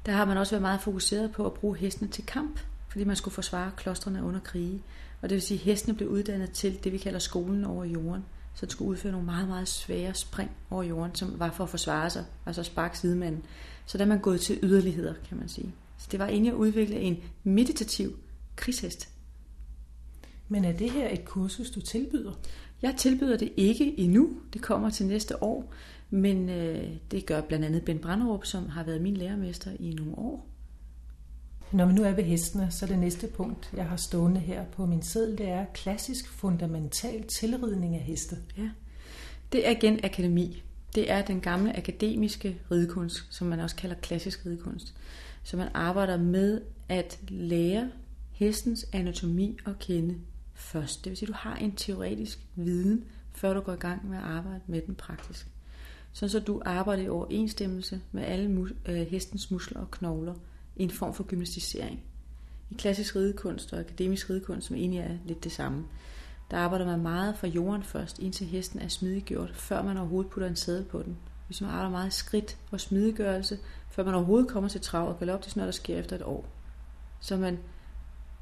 [0.08, 3.15] der har man også været meget fokuseret på at bruge hestene til kamp, fordi man
[3.15, 4.84] skulle forsvare klostrene under krige.
[5.22, 8.26] Og det vil sige, at hestene blev uddannet til det, vi kalder skolen over jorden.
[8.54, 11.70] Så den skulle udføre nogle meget, meget svære spring over jorden, som var for at
[11.70, 13.43] forsvare sig, altså sparke sidemanden.
[13.86, 15.74] Så der er man gået til yderligheder, kan man sige.
[15.98, 18.20] Så det var egentlig at udvikle en meditativ
[18.56, 19.10] krigshest.
[20.48, 22.32] Men er det her et kursus, du tilbyder?
[22.82, 24.30] Jeg tilbyder det ikke endnu.
[24.54, 25.74] Det kommer til næste år.
[26.10, 30.17] Men øh, det gør blandt andet Ben Branderup, som har været min lærermester i nogle
[30.17, 30.48] år.
[31.72, 34.86] Når vi nu er ved hestene, så det næste punkt, jeg har stående her på
[34.86, 38.38] min seddel, det er klassisk fundamental tilridning af heste.
[38.58, 38.70] Ja,
[39.52, 40.63] det er igen akademi.
[40.96, 44.96] Det er den gamle akademiske ridekunst, som man også kalder klassisk ridekunst.
[45.43, 47.89] Så man arbejder med at lære
[48.32, 50.15] hestens anatomi at kende
[50.54, 51.04] først.
[51.04, 54.17] Det vil sige, at du har en teoretisk viden, før du går i gang med
[54.17, 55.48] at arbejde med den praktisk.
[56.17, 60.34] Sådan så du arbejder i overensstemmelse med alle mus- øh, hestens muskler og knogler
[60.75, 62.03] i en form for gymnastisering.
[62.71, 65.86] I klassisk ridekunst og akademisk ridekunst, som egentlig er lidt det samme,
[66.51, 70.47] der arbejder man meget fra jorden først, indtil hesten er smidiggjort, før man overhovedet putter
[70.47, 71.17] en sæde på den.
[71.47, 75.39] Hvis man arbejder meget skridt og smidiggørelse, før man overhovedet kommer til trav og galop,
[75.39, 76.45] det er sådan noget, der sker efter et år.
[77.19, 77.60] Så man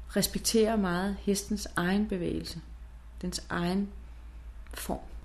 [0.08, 2.60] respekterer meget hestens egen bevægelse,
[3.22, 3.88] dens egen
[4.74, 5.15] form.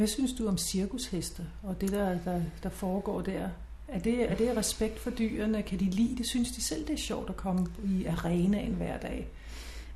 [0.00, 3.48] Hvad synes du om cirkusheste og det, der, der, der foregår der?
[3.88, 5.62] Er det, er det respekt for dyrene?
[5.62, 6.26] Kan de lide det?
[6.26, 9.28] Synes de selv, det er sjovt at komme i arenaen hver dag?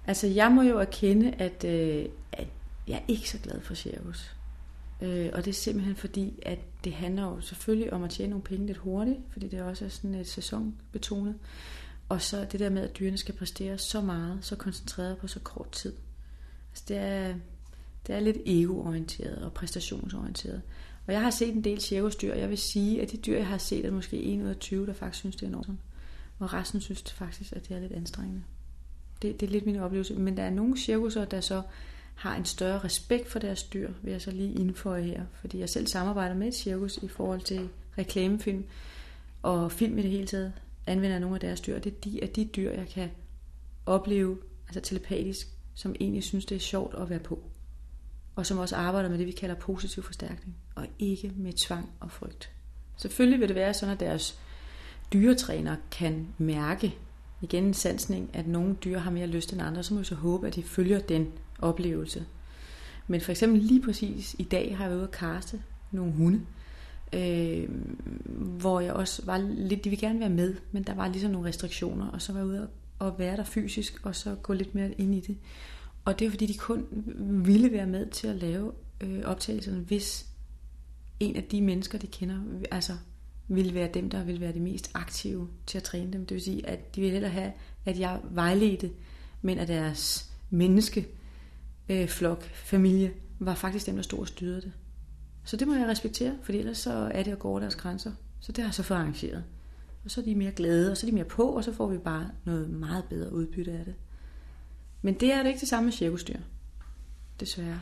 [0.06, 2.46] Altså, jeg må jo erkende, at, øh, at
[2.88, 4.36] jeg er ikke så glad for cirkus.
[5.00, 8.44] Øh, og det er simpelthen fordi, at det handler jo selvfølgelig om at tjene nogle
[8.44, 11.34] penge lidt hurtigt, fordi det også er sådan et sæsonbetonet.
[12.08, 15.40] Og så det der med, at dyrene skal præstere så meget, så koncentreret på så
[15.40, 15.92] kort tid.
[16.72, 17.34] Altså det er,
[18.06, 20.62] det er lidt egoorienteret og præstationsorienteret.
[21.06, 23.46] Og jeg har set en del cirkusdyr, og jeg vil sige, at de dyr, jeg
[23.46, 25.80] har set, er måske 1 ud af 20, der faktisk synes, det er enormt.
[26.38, 28.42] Og resten synes faktisk, at det er lidt anstrengende.
[29.22, 30.14] Det, det er lidt min oplevelse.
[30.14, 31.62] Men der er nogle cirkusser, der så
[32.14, 35.24] har en større respekt for deres dyr, vil jeg så lige indføje her.
[35.40, 38.64] Fordi jeg selv samarbejder med et cirkus i forhold til reklamefilm
[39.42, 40.52] og film i det hele taget
[40.86, 41.78] anvender nogle af deres dyr.
[41.78, 43.10] Det er de, af de dyr, jeg kan
[43.86, 44.38] opleve
[44.68, 47.42] altså telepatisk, som egentlig synes, det er sjovt at være på.
[48.36, 52.10] Og som også arbejder med det, vi kalder positiv forstærkning, og ikke med tvang og
[52.10, 52.50] frygt.
[52.96, 54.38] Selvfølgelig vil det være sådan, at deres
[55.12, 56.94] dyretræner kan mærke
[57.40, 60.14] igen en sansning, at nogle dyr har mere lyst end andre, så må vi så
[60.14, 62.24] håbe, at de følger den oplevelse.
[63.06, 66.40] Men for eksempel lige præcis i dag har jeg været ude at kaste nogle hunde,
[67.12, 67.68] øh,
[68.36, 71.48] hvor jeg også var lidt, de vil gerne være med, men der var ligesom nogle
[71.48, 72.68] restriktioner, og så var jeg ude
[73.00, 75.36] at være der fysisk, og så gå lidt mere ind i det.
[76.04, 76.86] Og det er fordi, de kun
[77.44, 80.26] ville være med til at lave øh, optagelserne, hvis
[81.20, 82.38] en af de mennesker, de kender,
[82.70, 82.92] altså
[83.48, 86.26] vil være dem, der vil være de mest aktive til at træne dem.
[86.26, 87.52] Det vil sige, at de ville hellere have,
[87.84, 88.90] at jeg vejledte,
[89.42, 91.08] men at deres menneske,
[91.88, 94.72] øh, flok, familie, var faktisk dem, der stod og styrede det.
[95.44, 98.12] Så det må jeg respektere, for ellers så er det at gå over deres grænser.
[98.40, 99.44] Så det har jeg så fået arrangeret.
[100.04, 101.88] Og så er de mere glade, og så er de mere på, og så får
[101.88, 103.94] vi bare noget meget bedre udbytte af det.
[105.04, 106.36] Men det er det ikke det samme med cirkusdyr.
[107.40, 107.80] Desværre.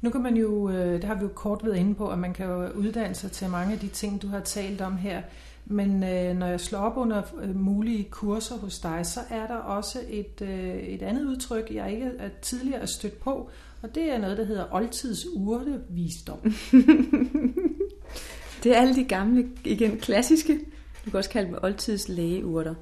[0.00, 2.34] Nu kan man jo, øh, det har vi jo kort været inde på, at man
[2.34, 5.22] kan jo uddanne sig til mange af de ting, du har talt om her.
[5.64, 9.54] Men øh, når jeg slår op under øh, mulige kurser hos dig, så er der
[9.54, 10.42] også et,
[10.88, 13.50] et andet udtryk, jeg ikke er tidligere er stødt på,
[13.82, 16.38] og det er noget, der hedder oldtids urtevisdom.
[18.62, 20.60] det er alle de gamle, igen klassiske,
[21.04, 22.74] du kan også kalde dem oldtids lægeurter.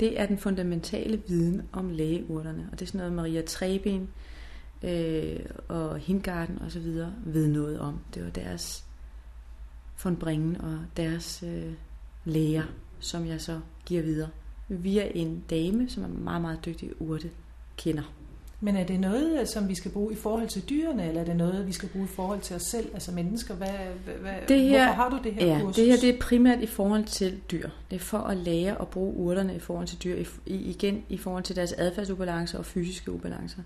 [0.00, 4.08] Det er den fundamentale viden om lægeurterne, og det er sådan noget, Maria Treben
[4.82, 7.98] øh, og Hingarden og så videre ved noget om.
[8.14, 8.84] Det var deres
[9.96, 11.72] fundbringen og deres øh,
[12.24, 12.64] læger,
[12.98, 14.28] som jeg så giver videre
[14.68, 17.30] via en dame, som er meget, meget dygtig urte
[17.76, 18.14] kender.
[18.60, 21.36] Men er det noget, som vi skal bruge i forhold til dyrene, eller er det
[21.36, 23.54] noget, vi skal bruge i forhold til os selv, altså mennesker?
[23.54, 23.68] Hvad,
[24.20, 25.76] hvad, det her, hvorfor har du det her ja, kursus?
[25.76, 27.68] det her det er primært i forhold til dyr.
[27.90, 31.44] Det er for at lære at bruge urterne i forhold til dyr, igen i forhold
[31.44, 33.62] til deres adfærdsubalancer og fysiske ubalancer.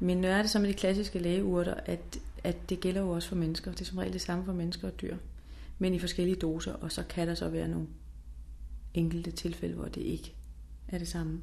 [0.00, 3.28] Men nu er det som med de klassiske lægeurter, at, at det gælder jo også
[3.28, 3.70] for mennesker.
[3.70, 5.16] Det er som regel det samme for mennesker og dyr.
[5.78, 7.86] Men i forskellige doser, og så kan der så være nogle
[8.94, 10.34] enkelte tilfælde, hvor det ikke
[10.88, 11.40] er det samme.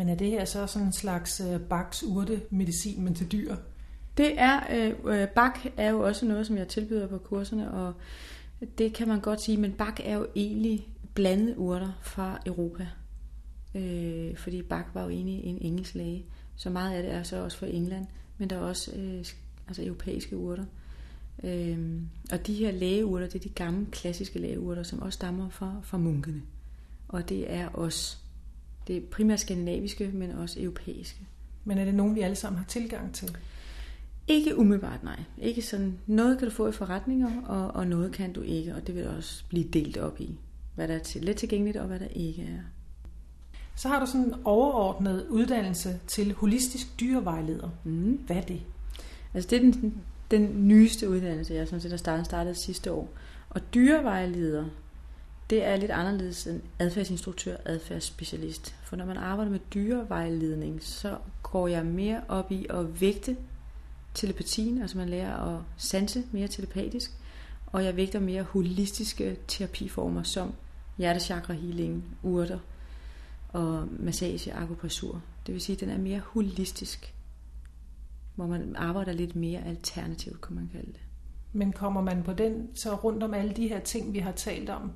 [0.00, 3.56] Men er det her så sådan en slags øh, baks urte medicin, men til dyr?
[4.16, 7.94] Det er, øh, øh bak er jo også noget, som jeg tilbyder på kurserne, og
[8.78, 12.86] det kan man godt sige, men bak er jo egentlig blandede urter fra Europa.
[13.74, 16.24] Øh, fordi Bak var jo egentlig en engelsk læge,
[16.56, 18.06] så meget af det er så også fra England,
[18.38, 19.24] men der er også øh,
[19.68, 20.64] altså europæiske urter.
[21.44, 21.78] Øh,
[22.32, 25.98] og de her lægeurter, det er de gamle klassiske lægeurter, som også stammer fra, fra
[25.98, 26.42] munkene.
[27.08, 28.16] Og det er også
[28.90, 31.20] det er primært skandinaviske, men også europæiske.
[31.64, 33.36] Men er det nogen, vi alle sammen har tilgang til?
[34.28, 35.20] Ikke umiddelbart, nej.
[35.38, 38.86] Ikke sådan, noget kan du få i forretninger, og, og noget kan du ikke, og
[38.86, 40.38] det vil også blive delt op i,
[40.74, 42.62] hvad der er til, let tilgængeligt, og hvad der ikke er.
[43.76, 47.70] Så har du sådan en overordnet uddannelse til holistisk dyrevejleder.
[47.84, 48.20] Mm.
[48.26, 48.60] Hvad er det?
[49.34, 49.94] Altså det er den,
[50.30, 53.08] den nyeste uddannelse, jeg sådan set har startet, startet sidste år.
[53.50, 54.64] Og dyrevejleder,
[55.50, 58.74] det er lidt anderledes end adfærdsinstruktør, adfærdsspecialist.
[58.84, 63.36] For når man arbejder med dyrevejledning, så går jeg mere op i at vægte
[64.14, 67.12] telepatien, altså man lærer at sanse mere telepatisk,
[67.66, 70.54] og jeg vægter mere holistiske terapiformer som
[70.98, 72.58] hjertechakra healing, urter
[73.48, 75.22] og massage, akupressur.
[75.46, 77.14] Det vil sige, at den er mere holistisk,
[78.34, 81.00] hvor man arbejder lidt mere alternativt, kan man kalde det.
[81.52, 84.70] Men kommer man på den så rundt om alle de her ting, vi har talt
[84.70, 84.92] om?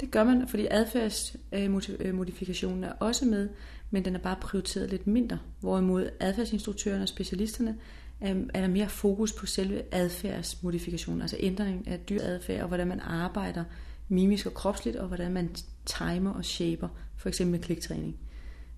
[0.00, 3.48] Det gør man, fordi adfærdsmodifikationen er også med,
[3.90, 5.38] men den er bare prioriteret lidt mindre.
[5.60, 7.76] Hvorimod adfærdsinstruktørerne og specialisterne
[8.20, 13.64] er der mere fokus på selve adfærdsmodifikationen, altså ændring af dyradfærd og hvordan man arbejder
[14.08, 15.50] mimisk og kropsligt, og hvordan man
[15.84, 18.16] timer og shaper, for eksempel med kliktræning.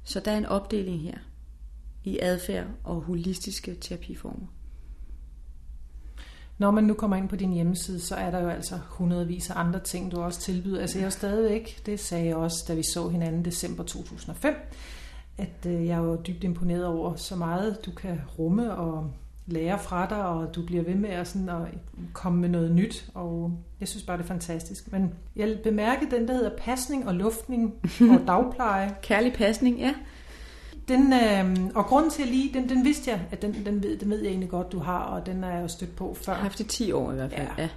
[0.04, 1.18] Så der er en opdeling her
[2.04, 4.46] i adfærd og holistiske terapiformer.
[6.58, 9.60] Når man nu kommer ind på din hjemmeside, så er der jo altså hundredvis af
[9.60, 10.80] andre ting, du også tilbyder.
[10.80, 14.54] Altså jeg er stadigvæk, det sagde jeg også, da vi så hinanden december 2005,
[15.38, 19.10] at øh, jeg var dybt imponeret over så meget, du kan rumme og
[19.46, 21.68] lære fra dig, og du bliver ved med at, sådan at
[22.12, 24.92] komme med noget nyt, og jeg synes bare, det er fantastisk.
[24.92, 28.94] Men jeg bemærker den, der hedder pasning og luftning og dagpleje.
[29.02, 29.94] Kærlig pasning, ja.
[30.88, 34.10] Den, øh, og grunden til lige, den, den vidste jeg, at den, den, ved, den
[34.10, 36.32] ved jeg egentlig godt, du har, og den er jeg jo stødt på før.
[36.32, 37.62] Jeg har haft det 10 år i hvert fald, ja.
[37.62, 37.68] ja.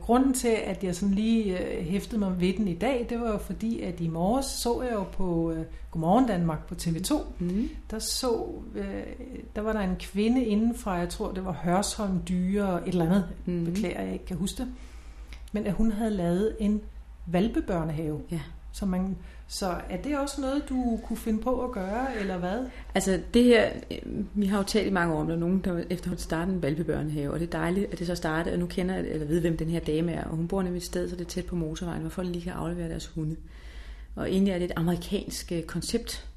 [0.00, 3.32] Grunden til, at jeg sådan lige øh, hæftede mig ved den i dag, det var
[3.32, 7.68] jo fordi, at i morges så jeg jo på øh, Godmorgen Danmark på TV2, mm.
[7.90, 9.02] der så, øh,
[9.56, 13.04] der var der en kvinde inden fra, jeg tror det var Hørsholm Dyre, et eller
[13.04, 13.64] andet, mm.
[13.64, 14.68] beklager jeg ikke kan huske det,
[15.52, 16.80] men at hun havde lavet en
[17.26, 18.20] valpebørnehave.
[18.30, 18.40] Ja.
[18.72, 19.16] Så, man,
[19.50, 22.66] så er det også noget, du kunne finde på at gøre, eller hvad?
[22.94, 23.70] Altså det her,
[24.34, 26.62] vi har jo talt i mange år om, der er nogen, der efterhånden startede en
[26.62, 29.40] valpebørnehave, og det er dejligt, at det så startede, og nu kender jeg, eller ved,
[29.40, 31.46] hvem den her dame er, og hun bor nemlig et sted, så det er tæt
[31.46, 33.36] på motorvejen, hvor folk lige kan aflevere deres hunde.
[34.16, 36.28] Og egentlig er det et amerikansk øh, koncept,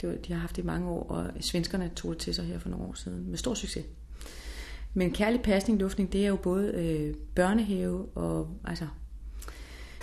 [0.00, 2.44] det var, de har haft det i mange år, og svenskerne tog det til sig
[2.44, 3.84] her for nogle år siden, med stor succes.
[4.94, 8.86] Men kærlig pasning, luftning, det er jo både øh, børnehave og altså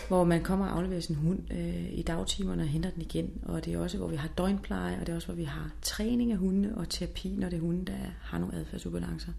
[0.07, 3.31] hvor man kommer og afleverer sin hund øh, i dagtimerne og henter den igen.
[3.43, 5.71] Og det er også, hvor vi har døgnpleje, og det er også, hvor vi har
[5.81, 9.31] træning af hunde og terapi, når det er hunde, der har nogle adfærdsubalancer.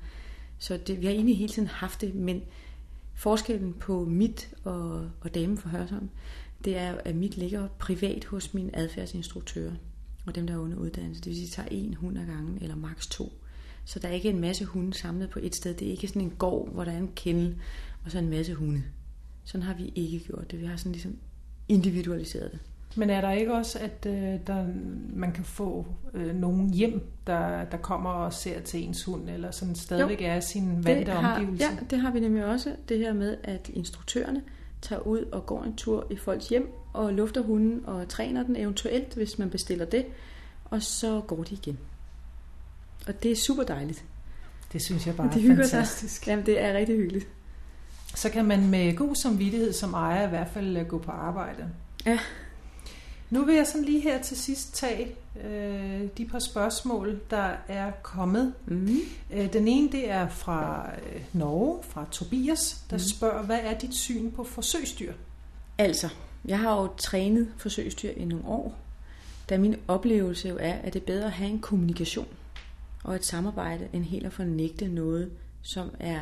[0.59, 2.43] Så det, vi har egentlig hele tiden haft det, men
[3.15, 6.09] forskellen på mit og, og damen for Hørsholm,
[6.65, 9.71] det er, at mit ligger privat hos min adfærdsinstruktør
[10.27, 11.23] og dem, der er under uddannelse.
[11.23, 13.33] Det vil sige, at de tager en hund ad gangen, eller maks to.
[13.85, 15.75] Så der er ikke en masse hunde samlet på et sted.
[15.75, 17.57] Det er ikke sådan en gård, hvor der er en kennel,
[18.05, 18.83] og så en masse hunde.
[19.45, 20.61] Sådan har vi ikke gjort det.
[20.61, 21.17] Vi har sådan ligesom
[21.69, 22.61] individualiseret det.
[22.97, 24.67] Men er der ikke også, at øh, der,
[25.15, 29.51] man kan få øh, nogen hjem, der, der kommer og ser til ens hund, eller
[29.51, 31.71] sådan stadigvæk jo, er sin vante omgivelser?
[31.71, 32.77] Ja, det har vi nemlig også.
[32.89, 34.43] Det her med, at instruktørerne
[34.83, 38.57] tager ud og går en tur i folks hjem, og lufter hunden og træner den
[38.57, 40.07] eventuelt, hvis man bestiller det,
[40.65, 41.79] og så går de igen.
[43.07, 44.05] Og det er super dejligt.
[44.73, 46.25] Det synes jeg bare er fantastisk.
[46.25, 46.31] Sig.
[46.31, 47.29] Jamen, det er rigtig hyggeligt.
[48.15, 51.69] Så kan man med god samvittighed som ejer i hvert fald øh, gå på arbejde.
[52.07, 52.19] Ja.
[53.31, 57.91] Nu vil jeg sådan lige her til sidst tage øh, de par spørgsmål, der er
[58.03, 58.55] kommet.
[58.67, 58.97] Mm.
[59.31, 63.01] Øh, den ene det er fra øh, Norge, fra Tobias, der mm.
[63.01, 65.13] spørger, hvad er dit syn på forsøgsdyr?
[65.79, 66.09] Altså,
[66.45, 68.79] jeg har jo trænet forsøgsdyr i nogle år,
[69.49, 72.29] da min oplevelse jo er, at det er bedre at have en kommunikation
[73.05, 75.31] og et samarbejde, end helt at fornægte noget,
[75.63, 76.21] som er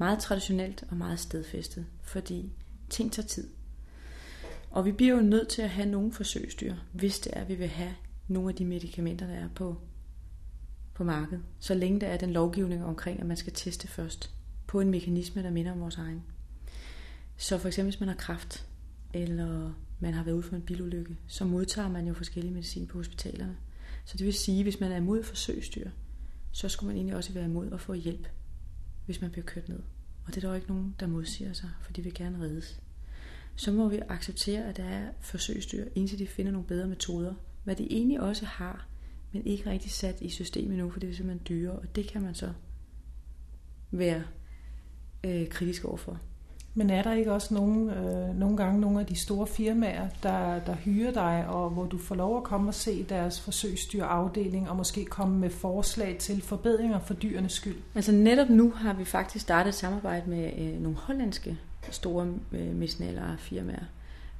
[0.00, 2.52] meget traditionelt og meget stedfæstet, fordi
[2.90, 3.48] ting tager tid.
[4.70, 7.54] Og vi bliver jo nødt til at have nogle forsøgsdyr, hvis det er, at vi
[7.54, 7.94] vil have
[8.28, 9.76] nogle af de medicamenter, der er på,
[10.94, 11.42] på markedet.
[11.58, 14.30] Så længe der er den lovgivning omkring, at man skal teste først
[14.66, 16.22] på en mekanisme, der minder om vores egen.
[17.36, 18.66] Så for eksempel, hvis man har kræft,
[19.14, 22.98] eller man har været ude for en bilulykke, så modtager man jo forskellige medicin på
[22.98, 23.56] hospitalerne.
[24.04, 25.90] Så det vil sige, hvis man er imod forsøgsdyr,
[26.52, 28.28] så skulle man egentlig også være imod at få hjælp,
[29.10, 29.80] hvis man bliver kørt ned.
[30.26, 32.80] Og det er der jo ikke nogen, der modsiger sig, for de vil gerne reddes
[33.60, 37.34] så må vi acceptere, at der er forsøgsdyr, indtil de finder nogle bedre metoder.
[37.64, 38.88] Hvad de egentlig også har,
[39.32, 42.22] men ikke rigtig sat i systemet nu, for det er simpelthen dyre, og det kan
[42.22, 42.52] man så
[43.90, 44.24] være
[45.24, 46.20] øh, kritisk overfor.
[46.74, 50.60] Men er der ikke også nogle, øh, nogle gange nogle af de store firmaer, der,
[50.60, 54.76] der hyrer dig, og hvor du får lov at komme og se deres forsøgsdyrafdeling, og
[54.76, 57.76] måske komme med forslag til forbedringer for dyrenes skyld?
[57.94, 61.58] Altså netop nu har vi faktisk startet et samarbejde med øh, nogle hollandske
[61.90, 63.84] store øh, medicinalere firmaer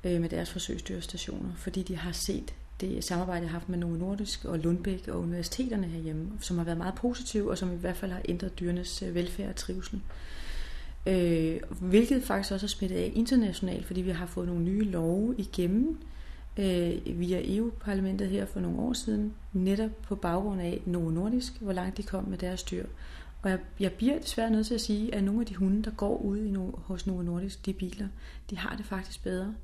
[0.04, 3.96] øh, med deres forsøgsdyrstationer, fordi de har set det samarbejde, jeg har haft med Novo
[3.96, 7.96] Nordisk og Lundbæk og universiteterne herhjemme, som har været meget positive, og som i hvert
[7.96, 10.00] fald har ændret dyrenes øh, velfærd og trivsel.
[11.06, 15.34] Øh, hvilket faktisk også er smittet af internationalt, fordi vi har fået nogle nye love
[15.38, 15.98] igennem
[16.56, 21.72] øh, via EU-parlamentet her for nogle år siden, netop på baggrund af Novo Nordisk, hvor
[21.72, 22.86] langt de kom med deres dyr.
[23.42, 25.90] Og jeg, jeg bliver desværre nødt til at sige, at nogle af de hunde, der
[25.90, 28.08] går ude i no, hos Novo Nordisk, de biler,
[28.50, 29.54] de har det faktisk bedre,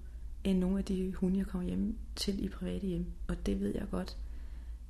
[0.45, 3.07] end nogle af de hunde, jeg kommer hjem til i private hjem.
[3.29, 4.17] Og det ved jeg godt,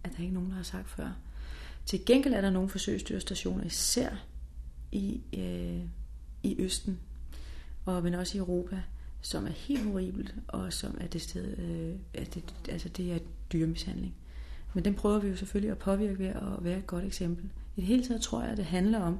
[0.04, 1.16] at der er ikke nogen, der har sagt før.
[1.86, 4.10] Til gengæld er der nogle forsøgsdyrstationer, især
[4.92, 5.80] i, øh,
[6.46, 6.98] i Østen,
[7.84, 8.82] og men også i Europa,
[9.20, 13.18] som er helt horribelt, og som er det sted, øh, at det, altså det er
[13.52, 14.14] dyremishandling.
[14.74, 17.44] Men den prøver vi jo selvfølgelig at påvirke ved at være et godt eksempel.
[17.76, 19.18] I det hele taget tror jeg, at det handler om,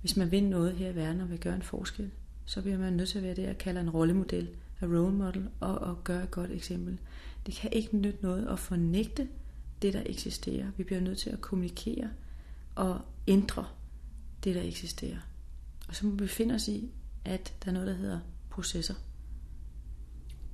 [0.00, 2.10] hvis man vil noget her i verden og vil gøre en forskel,
[2.44, 4.48] så bliver man nødt til at være det, jeg kalder en rollemodel,
[4.80, 6.98] a role model, og, og gøre et godt eksempel.
[7.46, 9.28] Det kan ikke nytte noget at fornægte
[9.82, 10.66] det, der eksisterer.
[10.76, 12.10] Vi bliver nødt til at kommunikere
[12.74, 13.66] og ændre
[14.44, 15.18] det, der eksisterer.
[15.90, 16.90] Og så må vi finde os i,
[17.24, 18.94] at der er noget, der hedder processer.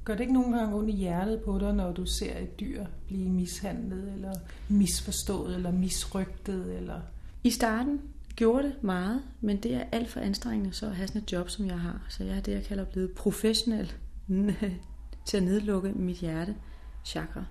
[0.05, 2.85] Gør det ikke nogen gange ondt i hjertet på dig, når du ser et dyr
[3.07, 4.33] blive mishandlet, eller
[4.68, 6.77] misforstået, eller misrygtet?
[6.77, 7.01] Eller...
[7.44, 8.01] I starten
[8.37, 11.51] gjorde det meget, men det er alt for anstrengende så at have sådan et job,
[11.51, 12.07] som jeg har.
[12.09, 13.92] Så jeg er det, jeg kalder blevet professionel
[15.27, 16.57] til at nedlukke mit hjerte
[17.05, 17.44] chakra.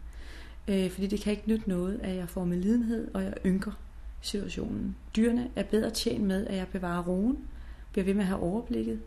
[0.67, 3.71] Øh, fordi det kan ikke nytte noget, at jeg får med lidenhed, og jeg ynker
[4.21, 4.95] situationen.
[5.15, 7.37] Dyrene er bedre tjent med, at jeg bevarer roen,
[7.95, 8.99] bliver ved med at have overblikket,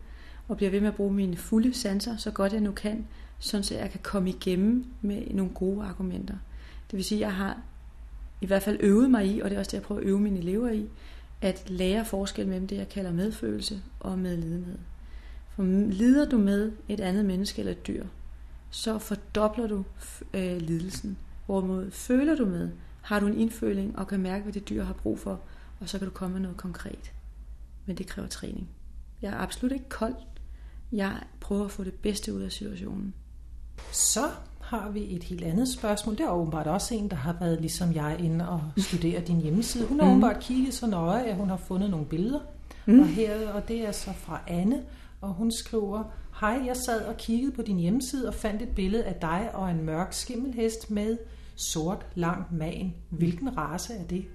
[0.47, 3.07] og bliver ved med at bruge mine fulde sanser, så godt jeg nu kan,
[3.39, 6.33] sådan så jeg kan komme igennem med nogle gode argumenter.
[6.91, 7.61] Det vil sige, at jeg har
[8.41, 10.19] i hvert fald øvet mig i, og det er også det, jeg prøver at øve
[10.19, 10.85] mine elever i,
[11.41, 14.77] at lære forskel mellem det, jeg kalder medfølelse og medlidenhed.
[15.55, 18.05] For lider du med et andet menneske eller et dyr,
[18.69, 19.83] så fordobler du
[20.33, 21.17] øh, lidelsen.
[21.45, 22.69] Hvorimod føler du med,
[23.01, 25.41] har du en indføling og kan mærke, hvad det dyr har brug for,
[25.79, 27.11] og så kan du komme med noget konkret.
[27.85, 28.69] Men det kræver træning.
[29.21, 30.15] Jeg er absolut ikke kold.
[30.91, 33.13] Jeg prøver at få det bedste ud af situationen.
[33.91, 36.17] Så har vi et helt andet spørgsmål.
[36.17, 39.85] Det er åbenbart også en, der har været ligesom jeg inde og studere din hjemmeside.
[39.87, 40.11] Hun har mm.
[40.11, 42.39] åbenbart kigget så nøje, at hun har fundet nogle billeder.
[42.85, 42.99] Mm.
[42.99, 44.83] Og, her, og det er så fra Anne,
[45.21, 46.03] og hun skriver,
[46.39, 49.71] Hej, jeg sad og kiggede på din hjemmeside og fandt et billede af dig og
[49.71, 51.17] en mørk skimmelhest med
[51.55, 52.93] sort, lang man.
[53.09, 54.25] Hvilken race er det?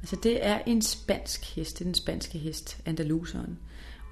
[0.00, 3.58] Altså det er en spansk hest, det er den spanske hest, Andaluseren.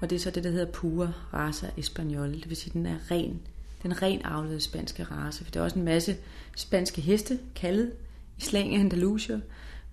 [0.01, 2.33] Og det er så det, der hedder pura raza español.
[2.33, 3.41] Det vil sige, at den er ren,
[3.83, 5.43] den ren avlede spanske race.
[5.43, 6.17] For der er også en masse
[6.55, 7.91] spanske heste, kaldet
[8.37, 9.39] i slang af Andalusia,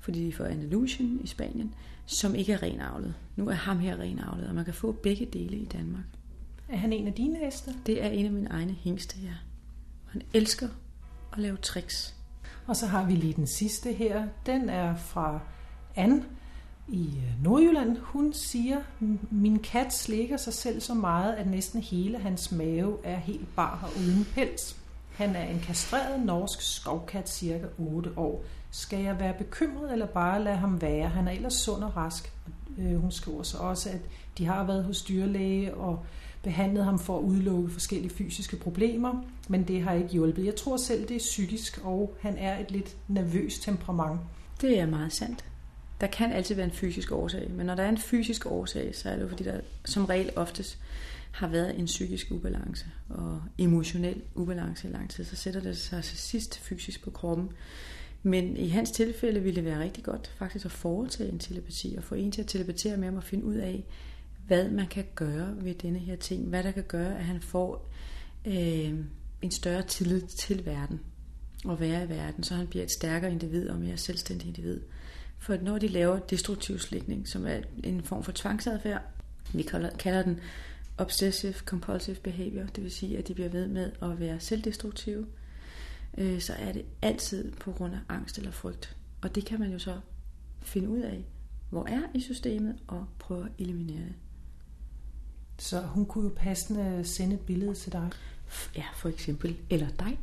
[0.01, 1.75] fordi de er fra Andalusien i Spanien,
[2.07, 3.15] som ikke er ren avlet.
[3.37, 6.05] Nu er ham her ren avlet, og man kan få begge dele i Danmark.
[6.69, 7.75] Er han en af dine heste?
[7.87, 9.35] Det er en af mine egne hængste, ja.
[10.07, 10.69] Han elsker
[11.33, 12.15] at lave tricks.
[12.67, 14.29] Og så har vi lige den sidste her.
[14.47, 15.41] Den er fra
[15.97, 16.25] Anne
[16.89, 17.97] i øh, Nordjylland.
[17.99, 18.77] Hun siger,
[19.31, 23.81] min kat slikker sig selv så meget, at næsten hele hans mave er helt bar
[23.83, 24.77] og uden pels.
[25.13, 28.45] Han er en kastreret norsk skovkat, cirka 8 år.
[28.71, 31.09] Skal jeg være bekymret eller bare lade ham være?
[31.09, 32.33] Han er ellers sund og rask.
[32.79, 34.01] Øh, hun skriver så også, at
[34.39, 36.05] de har været hos dyrlæge og
[36.43, 40.45] behandlet ham for at udelukke forskellige fysiske problemer, men det har ikke hjulpet.
[40.45, 44.21] Jeg tror selv, det er psykisk, og han er et lidt nervøst temperament.
[44.61, 45.45] Det er meget sandt.
[46.03, 49.09] Der kan altid være en fysisk årsag, men når der er en fysisk årsag, så
[49.09, 50.79] er det jo fordi, der som regel oftest
[51.31, 56.05] har været en psykisk ubalance og emotionel ubalance i lang tid, så sætter det sig
[56.05, 57.51] til sidst fysisk på kroppen.
[58.23, 62.05] Men i hans tilfælde ville det være rigtig godt faktisk at foretage en telepati og
[62.05, 63.85] få en til at telepatere med ham og finde ud af,
[64.47, 66.49] hvad man kan gøre ved denne her ting.
[66.49, 67.91] Hvad der kan gøre, at han får
[68.47, 68.95] øh,
[69.43, 71.01] en større tillid til verden
[71.65, 74.81] og være i verden, så han bliver et stærkere individ og mere selvstændig individ.
[75.43, 79.03] For når de laver destruktiv slikning, som er en form for tvangsadfærd,
[79.53, 79.63] vi
[79.99, 80.41] kalder den
[80.99, 85.27] obsessive compulsive behavior, det vil sige, at de bliver ved med at være selvdestruktive,
[86.19, 88.97] øh, så er det altid på grund af angst eller frygt.
[89.23, 90.01] Og det kan man jo så
[90.61, 91.25] finde ud af,
[91.71, 94.15] hvor er i systemet, og prøve at eliminere det.
[95.59, 98.11] Så hun kunne jo passende sende et billede til dig?
[98.77, 99.57] Ja, for eksempel.
[99.71, 100.19] Eller dig.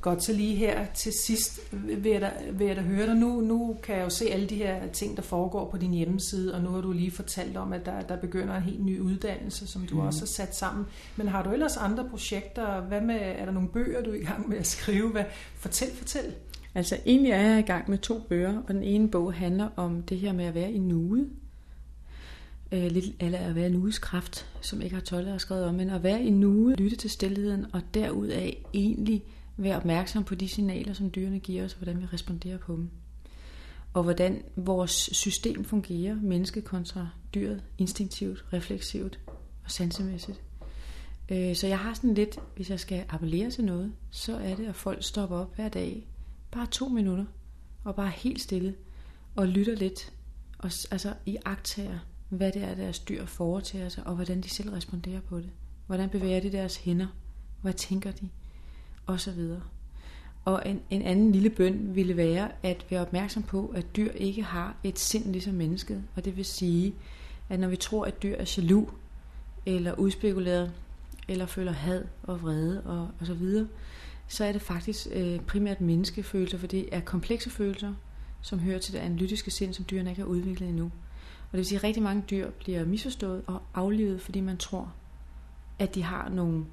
[0.00, 3.16] Godt, så lige her til sidst vil jeg da, vil jeg da høre dig.
[3.16, 6.54] Nu, nu kan jeg jo se alle de her ting, der foregår på din hjemmeside,
[6.54, 9.66] og nu har du lige fortalt om, at der, der begynder en helt ny uddannelse,
[9.66, 10.00] som du mm.
[10.00, 10.86] også har sat sammen.
[11.16, 12.80] Men har du ellers andre projekter?
[12.80, 15.10] Hvad med, er der nogle bøger, du er i gang med at skrive?
[15.10, 15.24] Hvad?
[15.54, 16.34] Fortæl, fortæl.
[16.74, 20.02] Altså egentlig er jeg i gang med to bøger, og den ene bog handler om
[20.02, 21.28] det her med at være i nuet.
[22.72, 25.90] Øh, lidt eller at være nuets kraft, som ikke har Tolle har skrevet om, men
[25.90, 29.24] at være i nuet, lytte til stillheden, og derudaf egentlig
[29.62, 32.90] være opmærksom på de signaler, som dyrene giver os, og hvordan vi responderer på dem.
[33.92, 39.20] Og hvordan vores system fungerer, mennesket kontra dyret, instinktivt, refleksivt
[39.64, 40.42] og sansemæssigt.
[41.30, 44.66] Øh, så jeg har sådan lidt, hvis jeg skal appellere til noget, så er det,
[44.66, 46.08] at folk stopper op hver dag,
[46.50, 47.24] bare to minutter,
[47.84, 48.74] og bare helt stille,
[49.36, 50.12] og lytter lidt,
[50.58, 51.98] og altså i agtager,
[52.28, 55.50] hvad det er, deres dyr foretager sig, og hvordan de selv responderer på det.
[55.86, 57.06] Hvordan bevæger de deres hænder?
[57.62, 58.28] Hvad tænker de?
[59.06, 59.60] Og så videre.
[60.44, 64.42] Og en, en anden lille bøn ville være at være opmærksom på, at dyr ikke
[64.42, 66.02] har et sind ligesom mennesket.
[66.16, 66.94] Og det vil sige,
[67.48, 68.88] at når vi tror, at dyr er jaloux,
[69.66, 70.72] eller udspekuleret,
[71.28, 73.68] eller føler had og vrede og, og så videre,
[74.28, 77.94] så er det faktisk øh, primært menneskefølelser, for det er komplekse følelser,
[78.42, 80.84] som hører til det analytiske sind, som dyrene ikke har udviklet endnu.
[80.84, 84.92] Og det vil sige, at rigtig mange dyr bliver misforstået og aflivet, fordi man tror,
[85.78, 86.64] at de har nogle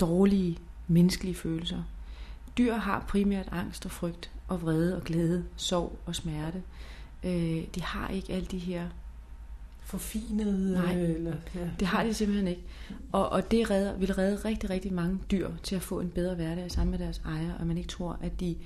[0.00, 0.58] dårlige
[0.88, 1.82] menneskelige følelser.
[2.58, 6.62] Dyr har primært angst og frygt og vrede og glæde, sorg og smerte.
[7.24, 8.88] Øh, de har ikke alle de her
[9.84, 10.72] forfinede...
[10.72, 11.68] Nej, eller, ja.
[11.80, 12.62] det har de simpelthen ikke.
[13.12, 16.34] Og, og det redder, vil redde rigtig, rigtig mange dyr til at få en bedre
[16.34, 18.56] hverdag sammen med deres ejer, og man ikke tror, at de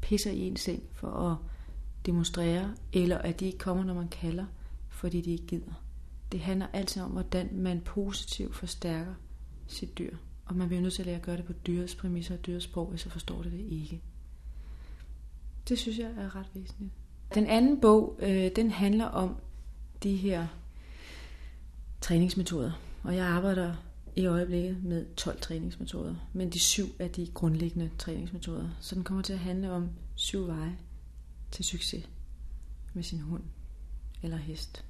[0.00, 1.36] pisser i en seng for at
[2.06, 4.44] demonstrere, eller at de ikke kommer, når man kalder,
[4.88, 5.82] fordi de ikke gider.
[6.32, 9.14] Det handler altid om, hvordan man positivt forstærker
[9.66, 10.16] sit dyr.
[10.44, 12.64] Og man bliver nødt til at lære at gøre det på dyrets præmisser og dyrets
[12.64, 14.02] sprog, så forstår det det ikke.
[15.68, 16.92] Det synes jeg er ret væsentligt.
[17.34, 19.36] Den anden bog, øh, den handler om
[20.02, 20.46] de her
[22.00, 22.72] træningsmetoder.
[23.02, 23.74] Og jeg arbejder
[24.16, 28.70] i øjeblikket med 12 træningsmetoder, men de syv er de grundlæggende træningsmetoder.
[28.80, 30.78] Så den kommer til at handle om syv veje
[31.50, 32.08] til succes
[32.94, 33.42] med sin hund
[34.22, 34.84] eller hest.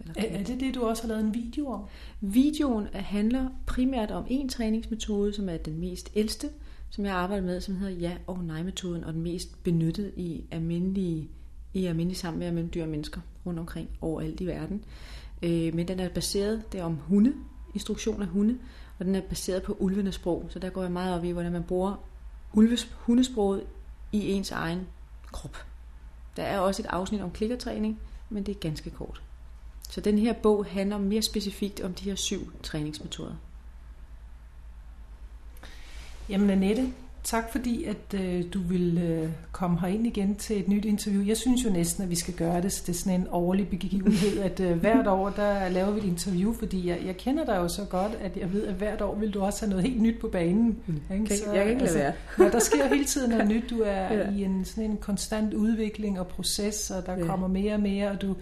[0.00, 1.84] Eller er, er det det, du også har lavet en video om?
[2.20, 6.48] Videoen handler primært om en træningsmetode, som er den mest ældste,
[6.90, 11.28] som jeg arbejder med, som hedder ja- og nej-metoden, og den mest benyttet i almindelige,
[11.74, 14.84] i almindelige med almindelige dyr og mennesker rundt omkring overalt i verden.
[15.42, 17.34] Øh, men den er baseret, det er om hunde,
[17.74, 18.58] instruktion af hunde,
[18.98, 21.52] og den er baseret på ulvenes sprog, så der går jeg meget op i, hvordan
[21.52, 22.04] man bruger
[22.52, 23.64] ulves, hundesproget
[24.12, 24.80] i ens egen
[25.32, 25.56] krop.
[26.36, 29.22] Der er også et afsnit om klikkertræning, men det er ganske kort.
[29.90, 33.34] Så den her bog handler mere specifikt om de her syv træningsmetoder.
[36.28, 36.92] Jamen Annette,
[37.28, 41.26] Tak fordi, at øh, du vil øh, komme herind igen til et nyt interview.
[41.26, 43.68] Jeg synes jo næsten, at vi skal gøre det, så det er sådan en årlig
[43.68, 47.56] begivenhed, at øh, hvert år, der laver vi et interview, fordi jeg, jeg kender dig
[47.56, 50.02] jo så godt, at jeg ved, at hvert år vil du også have noget helt
[50.02, 50.78] nyt på banen.
[50.86, 51.00] Mm.
[51.14, 51.36] Ikke?
[51.36, 52.50] Så, jeg kan ikke altså, lade være.
[52.52, 53.64] der sker hele tiden noget nyt.
[53.70, 54.30] Du er ja.
[54.30, 57.26] i en, sådan en konstant udvikling og proces, og der ja.
[57.26, 58.36] kommer mere og mere, og du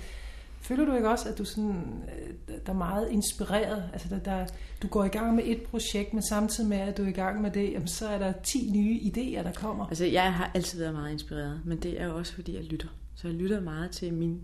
[0.67, 3.91] Føler du ikke også, at du sådan, øh, der er meget inspireret?
[3.93, 4.47] Altså, der, der,
[4.83, 7.41] du går i gang med et projekt, men samtidig med, at du er i gang
[7.41, 9.87] med det, jamen, så er der 10 nye idéer, der kommer.
[9.87, 12.89] Altså, jeg har altid været meget inspireret, men det er også, fordi jeg lytter.
[13.15, 14.41] Så jeg lytter meget til min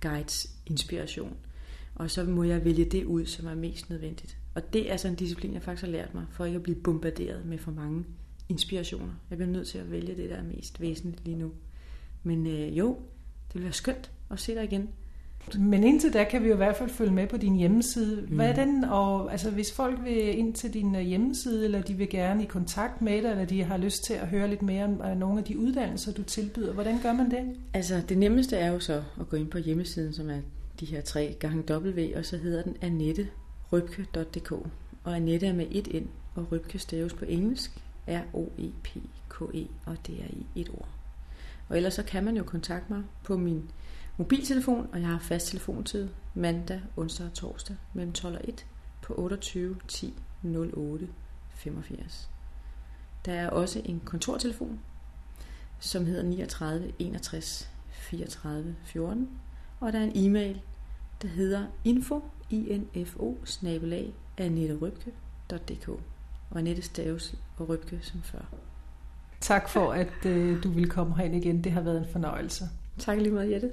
[0.00, 1.36] guides inspiration.
[1.94, 4.36] Og så må jeg vælge det ud, som er mest nødvendigt.
[4.54, 6.76] Og det er sådan en disciplin, jeg faktisk har lært mig, for ikke at blive
[6.76, 8.04] bombarderet med for mange
[8.48, 9.12] inspirationer.
[9.30, 11.52] Jeg bliver nødt til at vælge det, der er mest væsentligt lige nu.
[12.22, 12.98] Men øh, jo,
[13.48, 14.88] det vil være skønt at se dig igen.
[15.58, 18.26] Men indtil da kan vi jo i hvert fald følge med på din hjemmeside.
[18.28, 18.72] Hvad er mm.
[18.72, 18.84] den?
[18.84, 22.46] Og altså, hvis folk vil ind til din øh, hjemmeside, eller de vil gerne i
[22.46, 25.38] kontakt med dig, eller de har lyst til at høre lidt mere om øh, nogle
[25.38, 27.56] af de uddannelser, du tilbyder, hvordan gør man det?
[27.74, 30.38] Altså, det nemmeste er jo så at gå ind på hjemmesiden, som er
[30.80, 34.52] de her tre gange W, og så hedder den annetterybke.dk.
[35.04, 40.14] Og Annette er med et ind, og Rybke staves på engelsk, R-O-E-P-K-E, e, og det
[40.14, 40.88] er i et ord.
[41.68, 43.70] Og ellers så kan man jo kontakte mig på min
[44.16, 48.66] mobiltelefon, og jeg har fast telefontid mandag, onsdag og torsdag mellem 12 og 1
[49.02, 50.14] på 28 10
[50.76, 51.08] 08
[51.48, 52.30] 85.
[53.24, 54.80] Der er også en kontortelefon,
[55.78, 59.28] som hedder 39 61 34 14,
[59.80, 60.60] og der er en e-mail,
[61.22, 62.24] der hedder info,
[62.94, 65.88] info snabelag, annetterybke.dk
[66.50, 68.44] og Annette Staves og Rybke som før.
[69.40, 71.64] Tak for, at øh, du vil komme herind igen.
[71.64, 72.64] Det har været en fornøjelse.
[72.98, 73.70] Tak lige meget, Jette.